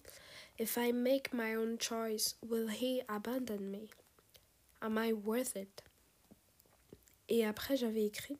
If 0.59 0.77
I 0.77 0.91
make 0.91 1.33
my 1.33 1.55
own 1.55 1.79
choice, 1.79 2.35
will 2.41 2.69
he 2.69 3.01
abandon 3.07 3.59
me? 3.59 3.89
Am 4.81 4.97
I 4.97 5.13
worth 5.13 5.55
it? 5.55 5.83
Et 7.29 7.45
après, 7.45 7.77
j'avais 7.77 8.05
écrit 8.05 8.37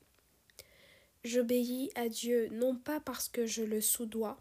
J'obéis 1.24 1.90
à 1.94 2.08
Dieu 2.08 2.48
non 2.52 2.76
pas 2.76 3.00
parce 3.00 3.28
que 3.28 3.44
je 3.44 3.62
le 3.62 3.80
sous-dois, 3.80 4.38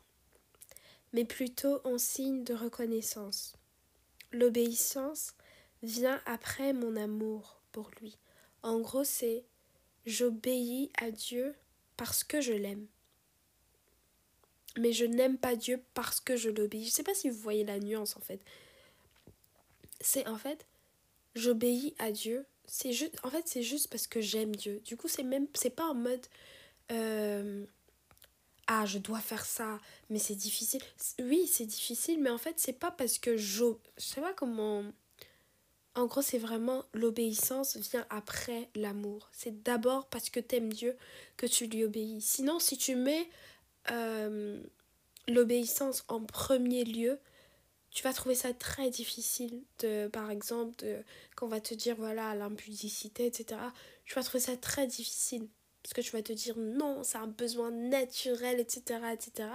mais 1.12 1.26
plutôt 1.26 1.82
en 1.84 1.98
signe 1.98 2.44
de 2.44 2.54
reconnaissance. 2.54 3.56
L'obéissance 4.32 5.34
vient 5.82 6.22
après 6.26 6.74
mon 6.74 6.96
amour 6.96 7.62
pour 7.72 7.90
lui. 8.00 8.18
En 8.62 8.80
gros, 8.80 9.04
c'est 9.04 9.44
j'obéis 10.06 10.92
à 11.00 11.12
Dieu 11.12 11.56
parce 11.96 12.24
que 12.24 12.42
je 12.42 12.54
l'aime 12.54 12.88
mais 14.78 14.94
je 14.94 15.06
n'aime 15.06 15.38
pas 15.38 15.56
Dieu 15.56 15.82
parce 15.94 16.20
que 16.20 16.36
je 16.36 16.50
l'obéis. 16.50 16.86
Je 16.86 16.92
sais 16.92 17.04
pas 17.04 17.14
si 17.14 17.30
vous 17.30 17.40
voyez 17.40 17.64
la 17.64 17.80
nuance 17.80 18.16
en 18.18 18.22
fait. 18.22 18.40
C'est 20.00 20.28
en 20.28 20.38
fait, 20.38 20.66
j'obéis 21.36 21.94
à 22.00 22.12
Dieu. 22.12 22.46
C'est 22.66 22.92
juste, 22.92 23.16
en 23.24 23.30
fait, 23.30 23.48
c'est 23.48 23.64
juste 23.64 23.90
parce 23.90 24.08
que 24.08 24.20
j'aime 24.20 24.56
Dieu. 24.56 24.82
Du 24.84 24.98
coup, 24.98 25.08
c'est 25.08 25.24
même, 25.24 25.48
c'est 25.54 25.70
pas 25.70 25.86
en 25.86 25.94
mode, 25.94 26.26
euh, 26.92 27.66
ah, 28.68 28.86
je 28.86 28.98
dois 28.98 29.20
faire 29.20 29.46
ça, 29.46 29.80
mais 30.10 30.20
c'est 30.20 30.36
difficile. 30.36 30.82
Oui, 31.20 31.48
c'est 31.48 31.66
difficile, 31.66 32.22
mais 32.22 32.30
en 32.30 32.38
fait, 32.38 32.56
c'est 32.58 32.74
pas 32.74 32.92
parce 32.92 33.20
que 33.20 33.38
je, 33.38 33.66
je 33.98 34.04
sais 34.04 34.22
pas 34.22 34.34
comment. 34.34 34.84
En 35.96 36.06
gros, 36.06 36.22
c'est 36.22 36.38
vraiment 36.38 36.84
l'obéissance 36.94 37.78
vient 37.78 38.06
après 38.10 38.70
l'amour. 38.76 39.30
C'est 39.32 39.64
d'abord 39.64 40.08
parce 40.08 40.30
que 40.30 40.40
t'aimes 40.40 40.72
Dieu 40.72 40.96
que 41.38 41.48
tu 41.48 41.66
lui 41.66 41.86
obéis. 41.86 42.22
Sinon, 42.22 42.60
si 42.60 42.78
tu 42.78 42.96
mets 42.96 43.28
euh, 43.92 44.62
l'obéissance 45.28 46.04
en 46.08 46.24
premier 46.24 46.84
lieu, 46.84 47.20
tu 47.92 48.04
vas 48.04 48.14
trouver 48.14 48.36
ça 48.36 48.54
très 48.54 48.90
difficile 48.90 49.64
de, 49.80 50.08
par 50.08 50.30
exemple, 50.30 50.76
de, 50.84 51.04
quand 51.36 51.48
on 51.48 51.50
va 51.50 51.62
te 51.62 51.74
dire, 51.74 51.96
voilà, 51.96 52.36
l'impudicité, 52.36 53.26
etc. 53.26 53.60
Tu 54.06 54.14
vas 54.16 54.24
trouver 54.24 54.44
ça 54.44 54.56
très 54.58 54.88
difficile. 54.88 55.48
Parce 55.82 55.94
que 55.94 56.02
tu 56.02 56.12
vas 56.12 56.22
te 56.22 56.34
dire, 56.34 56.58
non, 56.58 57.04
c'est 57.04 57.18
un 57.18 57.28
besoin 57.28 57.72
naturel, 57.72 58.60
etc., 58.60 59.00
etc. 59.14 59.50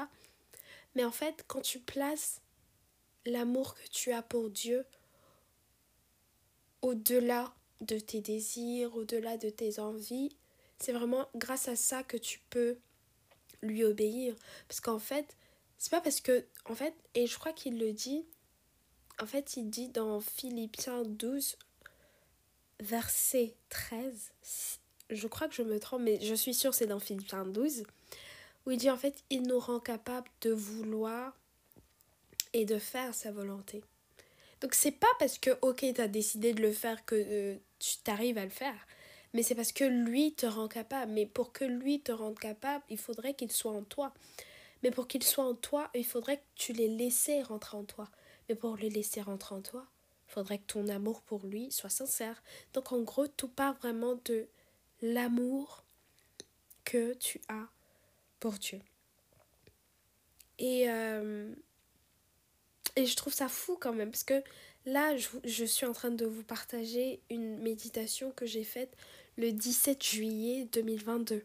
Mais 0.94 1.04
en 1.04 1.10
fait, 1.10 1.44
quand 1.46 1.60
tu 1.60 1.78
places 1.78 2.40
l'amour 3.26 3.74
que 3.74 3.88
tu 3.90 4.12
as 4.12 4.22
pour 4.22 4.50
Dieu 4.50 4.84
au-delà 6.80 7.54
de 7.80 7.98
tes 7.98 8.20
désirs, 8.20 8.96
au-delà 8.96 9.36
de 9.36 9.50
tes 9.50 9.78
envies, 9.78 10.36
c'est 10.78 10.92
vraiment 10.92 11.28
grâce 11.36 11.68
à 11.68 11.76
ça 11.76 12.02
que 12.02 12.16
tu 12.16 12.40
peux 12.50 12.76
lui 13.62 13.84
obéir. 13.84 14.34
Parce 14.68 14.80
qu'en 14.80 14.98
fait, 14.98 15.36
c'est 15.78 15.90
pas 15.90 16.00
parce 16.00 16.20
que, 16.20 16.44
en 16.66 16.74
fait, 16.74 16.94
et 17.14 17.26
je 17.26 17.38
crois 17.38 17.52
qu'il 17.52 17.78
le 17.78 17.92
dit, 17.92 18.24
en 19.20 19.26
fait, 19.26 19.56
il 19.56 19.70
dit 19.70 19.88
dans 19.88 20.20
Philippiens 20.20 21.02
12, 21.02 21.56
verset 22.80 23.54
13, 23.68 24.32
je 25.10 25.26
crois 25.28 25.48
que 25.48 25.54
je 25.54 25.62
me 25.62 25.78
trompe, 25.78 26.02
mais 26.02 26.18
je 26.20 26.34
suis 26.34 26.54
sûre 26.54 26.74
c'est 26.74 26.86
dans 26.86 26.98
Philippiens 26.98 27.44
12, 27.44 27.84
où 28.66 28.70
il 28.70 28.78
dit 28.78 28.90
en 28.90 28.96
fait, 28.96 29.22
il 29.30 29.42
nous 29.42 29.58
rend 29.58 29.80
capable 29.80 30.28
de 30.40 30.50
vouloir 30.50 31.36
et 32.52 32.64
de 32.64 32.78
faire 32.78 33.14
sa 33.14 33.30
volonté. 33.30 33.82
Donc 34.60 34.74
c'est 34.74 34.92
pas 34.92 35.08
parce 35.18 35.38
que, 35.38 35.50
ok, 35.62 35.84
tu 35.94 36.00
as 36.00 36.08
décidé 36.08 36.54
de 36.54 36.62
le 36.62 36.72
faire 36.72 37.04
que 37.04 37.16
euh, 37.16 37.56
tu 37.78 37.98
t'arrives 37.98 38.38
à 38.38 38.44
le 38.44 38.50
faire 38.50 38.86
mais 39.32 39.42
c'est 39.42 39.54
parce 39.54 39.72
que 39.72 39.84
lui 39.84 40.34
te 40.34 40.46
rend 40.46 40.68
capable. 40.68 41.12
Mais 41.12 41.26
pour 41.26 41.52
que 41.52 41.64
lui 41.64 42.00
te 42.00 42.12
rende 42.12 42.38
capable, 42.38 42.84
il 42.90 42.98
faudrait 42.98 43.34
qu'il 43.34 43.50
soit 43.50 43.72
en 43.72 43.82
toi. 43.82 44.12
Mais 44.82 44.90
pour 44.90 45.08
qu'il 45.08 45.22
soit 45.22 45.44
en 45.44 45.54
toi, 45.54 45.90
il 45.94 46.04
faudrait 46.04 46.38
que 46.38 46.44
tu 46.54 46.72
les 46.72 46.88
laisses 46.88 47.30
rentrer 47.44 47.76
en 47.76 47.84
toi. 47.84 48.08
Mais 48.48 48.54
pour 48.54 48.76
le 48.76 48.88
laisser 48.88 49.22
rentrer 49.22 49.54
en 49.54 49.62
toi, 49.62 49.86
il 50.28 50.32
faudrait 50.32 50.58
que 50.58 50.66
ton 50.66 50.88
amour 50.88 51.22
pour 51.22 51.46
lui 51.46 51.70
soit 51.70 51.90
sincère. 51.90 52.42
Donc 52.74 52.92
en 52.92 53.00
gros, 53.00 53.26
tout 53.26 53.48
part 53.48 53.74
vraiment 53.78 54.18
de 54.24 54.46
l'amour 55.00 55.84
que 56.84 57.14
tu 57.14 57.40
as 57.48 57.68
pour 58.40 58.54
Dieu. 58.54 58.80
Et, 60.58 60.90
euh, 60.90 61.54
et 62.96 63.06
je 63.06 63.16
trouve 63.16 63.32
ça 63.32 63.48
fou 63.48 63.76
quand 63.80 63.92
même, 63.92 64.10
parce 64.10 64.24
que 64.24 64.42
là, 64.84 65.16
je, 65.16 65.28
je 65.44 65.64
suis 65.64 65.86
en 65.86 65.92
train 65.92 66.10
de 66.10 66.26
vous 66.26 66.42
partager 66.42 67.20
une 67.30 67.58
méditation 67.58 68.30
que 68.32 68.46
j'ai 68.46 68.64
faite 68.64 68.96
le 69.36 69.52
17 69.52 70.02
juillet 70.02 70.68
2022. 70.72 71.44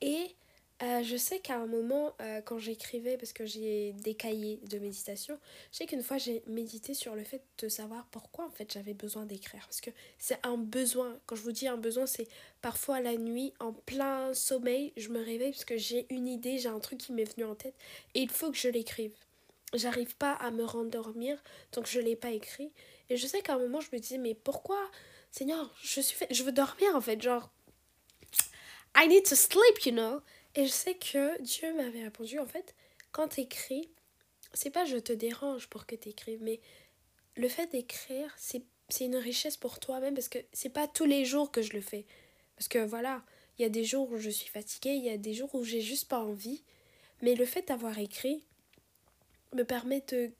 Et 0.00 0.36
euh, 0.80 1.02
je 1.02 1.16
sais 1.16 1.40
qu'à 1.40 1.56
un 1.56 1.66
moment, 1.66 2.14
euh, 2.20 2.40
quand 2.40 2.58
j'écrivais, 2.58 3.16
parce 3.16 3.32
que 3.32 3.44
j'ai 3.44 3.94
des 3.94 4.14
cahiers 4.14 4.60
de 4.70 4.78
méditation, 4.78 5.36
je 5.72 5.78
sais 5.78 5.86
qu'une 5.86 6.04
fois 6.04 6.18
j'ai 6.18 6.42
médité 6.46 6.94
sur 6.94 7.16
le 7.16 7.24
fait 7.24 7.42
de 7.58 7.68
savoir 7.68 8.06
pourquoi 8.12 8.46
en 8.46 8.50
fait 8.50 8.72
j'avais 8.72 8.94
besoin 8.94 9.26
d'écrire. 9.26 9.62
Parce 9.64 9.80
que 9.80 9.90
c'est 10.18 10.38
un 10.46 10.56
besoin. 10.56 11.18
Quand 11.26 11.34
je 11.34 11.42
vous 11.42 11.50
dis 11.50 11.66
un 11.66 11.76
besoin, 11.76 12.06
c'est 12.06 12.28
parfois 12.62 13.00
la 13.00 13.16
nuit, 13.16 13.52
en 13.58 13.72
plein 13.72 14.32
sommeil, 14.34 14.92
je 14.96 15.08
me 15.08 15.18
réveille 15.18 15.50
parce 15.50 15.64
que 15.64 15.76
j'ai 15.76 16.06
une 16.10 16.28
idée, 16.28 16.58
j'ai 16.58 16.68
un 16.68 16.78
truc 16.78 17.00
qui 17.00 17.12
m'est 17.12 17.24
venu 17.24 17.44
en 17.44 17.56
tête 17.56 17.74
et 18.14 18.20
il 18.20 18.30
faut 18.30 18.52
que 18.52 18.58
je 18.58 18.68
l'écrive. 18.68 19.12
J'arrive 19.74 20.16
pas 20.16 20.32
à 20.32 20.52
me 20.52 20.64
rendormir 20.64 21.42
tant 21.72 21.82
que 21.82 21.88
je 21.88 22.00
l'ai 22.00 22.16
pas 22.16 22.30
écrit. 22.30 22.70
Et 23.10 23.16
je 23.16 23.26
sais 23.26 23.40
qu'à 23.42 23.54
un 23.54 23.58
moment, 23.58 23.80
je 23.80 23.88
me 23.92 23.98
disais, 23.98 24.18
mais 24.18 24.34
pourquoi, 24.34 24.78
Seigneur, 25.30 25.74
je 25.82 26.00
suis 26.00 26.26
je 26.30 26.42
veux 26.42 26.52
dormir 26.52 26.94
en 26.94 27.00
fait, 27.00 27.20
genre, 27.20 27.50
I 28.96 29.06
need 29.08 29.24
to 29.24 29.34
sleep, 29.34 29.84
you 29.86 29.92
know. 29.92 30.20
Et 30.54 30.66
je 30.66 30.70
sais 30.70 30.94
que 30.94 31.40
Dieu 31.42 31.72
m'avait 31.74 32.02
répondu, 32.02 32.38
en 32.38 32.46
fait, 32.46 32.74
quand 33.12 33.28
t'écris, 33.28 33.88
c'est 34.54 34.70
pas 34.70 34.84
je 34.84 34.96
te 34.96 35.12
dérange 35.12 35.68
pour 35.68 35.86
que 35.86 35.94
t'écrives, 35.94 36.42
mais 36.42 36.60
le 37.36 37.48
fait 37.48 37.66
d'écrire, 37.68 38.34
c'est 38.38 38.64
une 39.00 39.16
richesse 39.16 39.56
pour 39.56 39.78
toi-même 39.78 40.14
parce 40.14 40.28
que 40.28 40.38
c'est 40.52 40.70
pas 40.70 40.88
tous 40.88 41.04
les 41.04 41.24
jours 41.24 41.52
que 41.52 41.62
je 41.62 41.72
le 41.72 41.80
fais. 41.80 42.06
Parce 42.56 42.68
que 42.68 42.78
voilà, 42.78 43.22
il 43.58 43.62
y 43.62 43.64
a 43.64 43.68
des 43.68 43.84
jours 43.84 44.10
où 44.10 44.18
je 44.18 44.30
suis 44.30 44.48
fatiguée, 44.48 44.94
il 44.94 45.04
y 45.04 45.10
a 45.10 45.16
des 45.16 45.34
jours 45.34 45.54
où 45.54 45.62
j'ai 45.62 45.80
juste 45.80 46.08
pas 46.08 46.18
envie. 46.18 46.64
Mais 47.22 47.34
le 47.34 47.44
fait 47.44 47.68
d'avoir 47.68 47.98
écrit 47.98 48.44
me 49.54 49.62
permet 49.62 50.02
de 50.08 50.32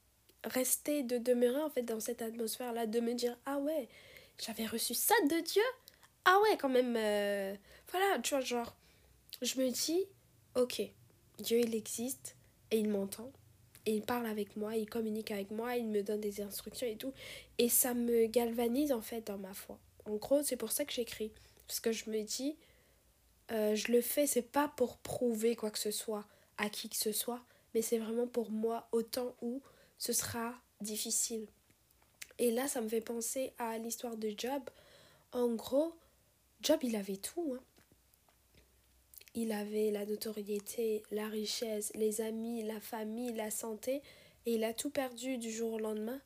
rester, 0.44 1.02
de 1.02 1.18
demeurer 1.18 1.60
en 1.60 1.70
fait 1.70 1.82
dans 1.82 2.00
cette 2.00 2.22
atmosphère-là, 2.22 2.86
de 2.86 3.00
me 3.00 3.14
dire 3.14 3.36
ah 3.46 3.58
ouais, 3.58 3.88
j'avais 4.38 4.66
reçu 4.66 4.94
ça 4.94 5.14
de 5.30 5.40
Dieu. 5.40 5.62
Ah 6.24 6.38
ouais, 6.42 6.56
quand 6.58 6.68
même. 6.68 6.94
Euh, 6.96 7.54
voilà, 7.90 8.18
tu 8.20 8.30
vois, 8.30 8.40
genre, 8.40 8.74
je 9.42 9.60
me 9.60 9.70
dis 9.70 10.04
ok, 10.54 10.82
Dieu 11.38 11.60
il 11.60 11.74
existe 11.74 12.36
et 12.70 12.78
il 12.78 12.88
m'entend. 12.88 13.30
Et 13.86 13.92
il 13.96 14.02
parle 14.02 14.26
avec 14.26 14.56
moi, 14.56 14.76
il 14.76 14.88
communique 14.88 15.30
avec 15.30 15.50
moi, 15.50 15.76
il 15.76 15.86
me 15.86 16.02
donne 16.02 16.20
des 16.20 16.42
instructions 16.42 16.86
et 16.86 16.96
tout. 16.96 17.14
Et 17.56 17.70
ça 17.70 17.94
me 17.94 18.26
galvanise 18.26 18.92
en 18.92 19.00
fait 19.00 19.26
dans 19.26 19.38
ma 19.38 19.54
foi. 19.54 19.78
En 20.04 20.16
gros, 20.16 20.42
c'est 20.42 20.56
pour 20.56 20.72
ça 20.72 20.84
que 20.84 20.92
j'écris. 20.92 21.32
Parce 21.66 21.80
que 21.80 21.92
je 21.92 22.10
me 22.10 22.22
dis, 22.22 22.56
euh, 23.50 23.74
je 23.74 23.90
le 23.90 24.02
fais, 24.02 24.26
c'est 24.26 24.42
pas 24.42 24.68
pour 24.68 24.98
prouver 24.98 25.56
quoi 25.56 25.70
que 25.70 25.78
ce 25.78 25.90
soit 25.90 26.26
à 26.58 26.68
qui 26.68 26.88
que 26.88 26.96
ce 26.96 27.12
soit, 27.12 27.40
mais 27.72 27.82
c'est 27.82 27.98
vraiment 27.98 28.26
pour 28.26 28.50
moi 28.50 28.88
autant 28.92 29.34
où 29.40 29.62
ce 29.98 30.12
sera 30.12 30.54
difficile. 30.80 31.46
Et 32.38 32.52
là, 32.52 32.68
ça 32.68 32.80
me 32.80 32.88
fait 32.88 33.00
penser 33.00 33.52
à 33.58 33.78
l'histoire 33.78 34.16
de 34.16 34.32
Job. 34.36 34.62
En 35.32 35.54
gros, 35.54 35.92
Job, 36.62 36.78
il 36.82 36.96
avait 36.96 37.16
tout. 37.16 37.56
Hein. 37.56 37.62
Il 39.34 39.52
avait 39.52 39.90
la 39.90 40.06
notoriété, 40.06 41.02
la 41.10 41.28
richesse, 41.28 41.92
les 41.94 42.20
amis, 42.20 42.62
la 42.62 42.80
famille, 42.80 43.32
la 43.34 43.50
santé. 43.50 44.02
Et 44.46 44.54
il 44.54 44.64
a 44.64 44.72
tout 44.72 44.90
perdu 44.90 45.36
du 45.36 45.50
jour 45.50 45.74
au 45.74 45.78
lendemain. 45.78 46.20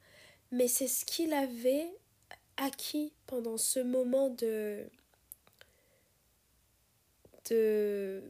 Mais 0.50 0.68
c'est 0.68 0.88
ce 0.88 1.04
qu'il 1.04 1.32
avait 1.32 1.90
acquis 2.58 3.12
pendant 3.26 3.56
ce 3.56 3.80
moment 3.80 4.28
de, 4.28 4.84
de, 7.48 8.22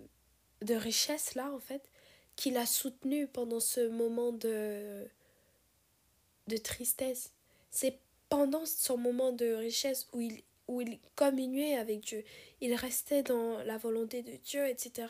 de 0.62 0.74
richesse 0.74 1.35
là, 1.35 1.52
en 1.52 1.59
fait, 1.59 1.90
qui 2.37 2.52
l'a 2.52 2.64
soutenu 2.64 3.26
pendant 3.26 3.61
ce 3.61 3.88
moment 3.88 4.33
de, 4.33 5.05
de 6.48 6.57
tristesse. 6.57 7.33
C'est 7.70 7.98
pendant 8.28 8.64
son 8.64 8.96
moment 8.96 9.33
de 9.33 9.52
richesse 9.55 10.09
où 10.12 10.20
il, 10.20 10.42
où 10.68 10.81
il 10.81 10.98
communiait 11.16 11.76
avec 11.76 12.00
Dieu, 12.00 12.24
il 12.61 12.74
restait 12.74 13.22
dans 13.22 13.59
la 13.64 13.76
volonté 13.76 14.22
de 14.22 14.33
Dieu, 14.44 14.66
etc. 14.66 15.09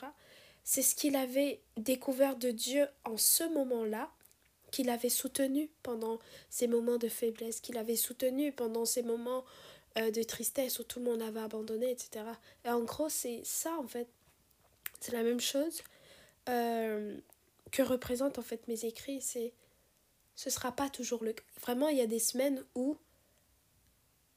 C'est 0.65 0.83
ce 0.83 0.95
qu'il 0.95 1.17
avait 1.17 1.61
découvert 1.77 2.37
de 2.37 2.51
Dieu 2.51 2.87
en 3.05 3.17
ce 3.17 3.45
moment-là, 3.45 4.11
qu'il 4.71 4.91
avait 4.91 5.09
soutenu 5.09 5.71
pendant 5.83 6.19
ces 6.51 6.67
moments 6.67 6.97
de 6.97 7.09
faiblesse, 7.09 7.61
qu'il 7.61 7.79
avait 7.79 7.97
soutenu 7.97 8.53
pendant 8.53 8.85
ces 8.85 9.03
moments 9.03 9.45
euh, 9.99 10.11
de 10.11 10.23
tristesse 10.23 10.79
où 10.79 10.85
tout 10.85 10.99
le 10.99 11.05
monde 11.05 11.23
avait 11.23 11.41
abandonné, 11.41 11.91
etc. 11.91 12.25
Et 12.65 12.71
en 12.71 12.81
gros, 12.81 13.09
c'est 13.09 13.43
ça, 13.45 13.77
en 13.79 13.87
fait. 13.87 14.09
C'est 15.01 15.13
la 15.13 15.23
même 15.23 15.41
chose 15.41 15.83
euh, 16.49 17.17
que 17.71 17.83
représentent, 17.83 18.39
en 18.39 18.43
fait, 18.43 18.67
mes 18.69 18.85
écrits. 18.87 19.21
C'est 19.21 19.53
ce 20.35 20.51
sera 20.51 20.73
pas 20.73 20.89
toujours 20.89 21.25
le 21.25 21.33
cas. 21.33 21.45
Vraiment, 21.61 21.89
il 21.89 21.99
y 21.99 22.03
a 22.03 22.07
des 22.07 22.19
semaines 22.19 22.65
où 22.75 22.97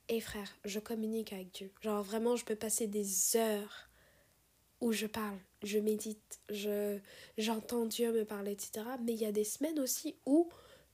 et 0.08 0.22
frère, 0.22 0.56
je 0.66 0.80
communique 0.80 1.34
avec 1.34 1.52
Dieu. 1.52 1.72
Genre 1.82 2.04
vraiment, 2.04 2.36
je 2.36 2.46
peux 2.46 2.56
passer 2.56 2.88
des 2.88 3.38
heures 3.38 3.90
où 4.82 4.92
je 4.92 5.08
parle, 5.08 5.40
je 5.64 5.80
médite, 5.80 6.40
je 6.50 7.00
j'entends 7.38 7.86
Dieu 7.86 8.12
me 8.12 8.24
parler, 8.24 8.52
etc. 8.52 8.86
Mais 9.04 9.14
il 9.14 9.22
y 9.22 9.26
a 9.26 9.32
des 9.32 9.44
semaines 9.44 9.80
aussi 9.80 10.16
où 10.26 10.50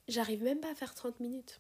j'arrive 0.08 0.44
même 0.44 0.60
pas 0.60 0.72
à 0.72 0.76
faire 0.76 0.96
30 0.96 1.20
minutes. 1.20 1.60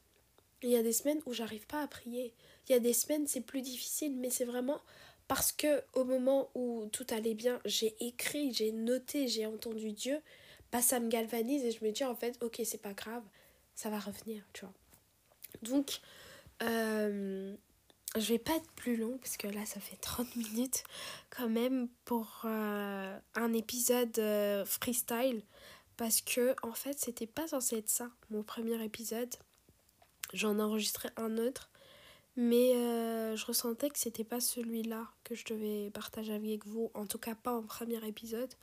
Il 0.63 0.69
y 0.69 0.77
a 0.77 0.83
des 0.83 0.93
semaines 0.93 1.21
où 1.25 1.33
j'arrive 1.33 1.65
pas 1.67 1.81
à 1.81 1.87
prier. 1.87 2.33
Il 2.69 2.71
y 2.71 2.75
a 2.75 2.79
des 2.79 2.93
semaines 2.93 3.27
c'est 3.27 3.41
plus 3.41 3.61
difficile, 3.61 4.15
mais 4.15 4.29
c'est 4.29 4.45
vraiment 4.45 4.79
parce 5.27 5.51
que 5.51 5.81
au 5.93 6.03
moment 6.03 6.49
où 6.55 6.85
tout 6.91 7.07
allait 7.09 7.33
bien, 7.33 7.59
j'ai 7.65 7.95
écrit, 7.99 8.53
j'ai 8.53 8.71
noté, 8.71 9.27
j'ai 9.27 9.45
entendu 9.45 9.91
Dieu, 9.91 10.21
bah 10.71 10.81
ça 10.81 10.99
me 10.99 11.09
galvanise 11.09 11.63
et 11.63 11.71
je 11.71 11.83
me 11.83 11.91
dis 11.91 12.03
en 12.03 12.15
fait, 12.15 12.37
ok, 12.41 12.61
c'est 12.63 12.81
pas 12.81 12.93
grave, 12.93 13.23
ça 13.75 13.89
va 13.89 13.99
revenir, 13.99 14.43
tu 14.53 14.65
vois. 14.65 14.73
Donc, 15.61 15.99
euh, 16.63 17.55
je 18.17 18.27
vais 18.27 18.39
pas 18.39 18.55
être 18.55 18.71
plus 18.73 18.97
long 18.97 19.17
parce 19.17 19.37
que 19.37 19.47
là 19.47 19.65
ça 19.65 19.79
fait 19.79 19.95
30 19.95 20.35
minutes 20.35 20.83
quand 21.29 21.49
même 21.49 21.87
pour 22.05 22.41
euh, 22.45 23.17
un 23.35 23.53
épisode 23.53 24.17
euh, 24.19 24.65
freestyle 24.65 25.43
parce 25.97 26.21
que 26.21 26.55
en 26.61 26.73
fait 26.73 26.99
c'était 26.99 27.27
pas 27.27 27.47
censé 27.47 27.77
être 27.77 27.89
ça 27.89 28.09
mon 28.29 28.43
premier 28.43 28.83
épisode 28.83 29.33
j'en 30.33 30.59
enregistrais 30.59 31.09
un 31.15 31.37
autre 31.37 31.69
mais 32.35 32.73
je 32.73 33.45
ressentais 33.45 33.89
que 33.89 33.99
c'était 33.99 34.23
pas 34.23 34.39
celui-là 34.39 35.07
que 35.23 35.35
je 35.35 35.45
devais 35.45 35.89
partager 35.91 36.33
avec 36.33 36.65
vous 36.65 36.91
en 36.93 37.05
tout 37.05 37.17
cas 37.17 37.35
pas 37.35 37.53
en 37.53 37.63
premier 37.63 38.05
épisode 38.07 38.53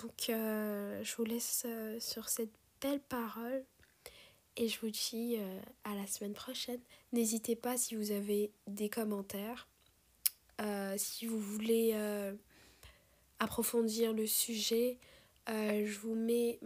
donc 0.00 0.26
je 0.28 1.16
vous 1.16 1.24
laisse 1.24 1.66
sur 1.98 2.28
cette 2.28 2.52
belle 2.80 3.00
parole 3.00 3.64
et 4.58 4.68
je 4.68 4.80
vous 4.80 4.90
dis 4.90 5.36
euh, 5.38 5.60
à 5.84 5.94
la 5.94 6.06
semaine 6.06 6.34
prochaine. 6.34 6.80
N'hésitez 7.12 7.54
pas 7.54 7.76
si 7.76 7.94
vous 7.94 8.10
avez 8.10 8.50
des 8.66 8.88
commentaires, 8.88 9.68
euh, 10.60 10.94
si 10.98 11.26
vous 11.26 11.38
voulez 11.38 11.92
euh, 11.94 12.34
approfondir 13.38 14.12
le 14.12 14.26
sujet. 14.26 14.98
je 15.46 15.98
vous 16.00 16.14
mets 16.14 16.58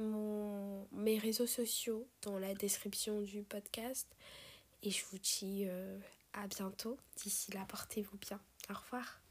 mes 0.91 1.19
réseaux 1.19 1.47
sociaux 1.47 2.09
dans 2.23 2.39
la 2.39 2.55
description 2.55 3.21
du 3.21 3.43
podcast. 3.43 4.09
Et 4.83 4.91
je 4.91 5.05
vous 5.11 5.19
dis 5.19 5.67
à 6.33 6.49
bientôt. 6.49 6.97
D'ici 7.23 7.53
là, 7.53 7.65
portez-vous 7.69 8.19
bien. 8.19 8.41
Au 8.71 8.75
revoir. 8.75 9.22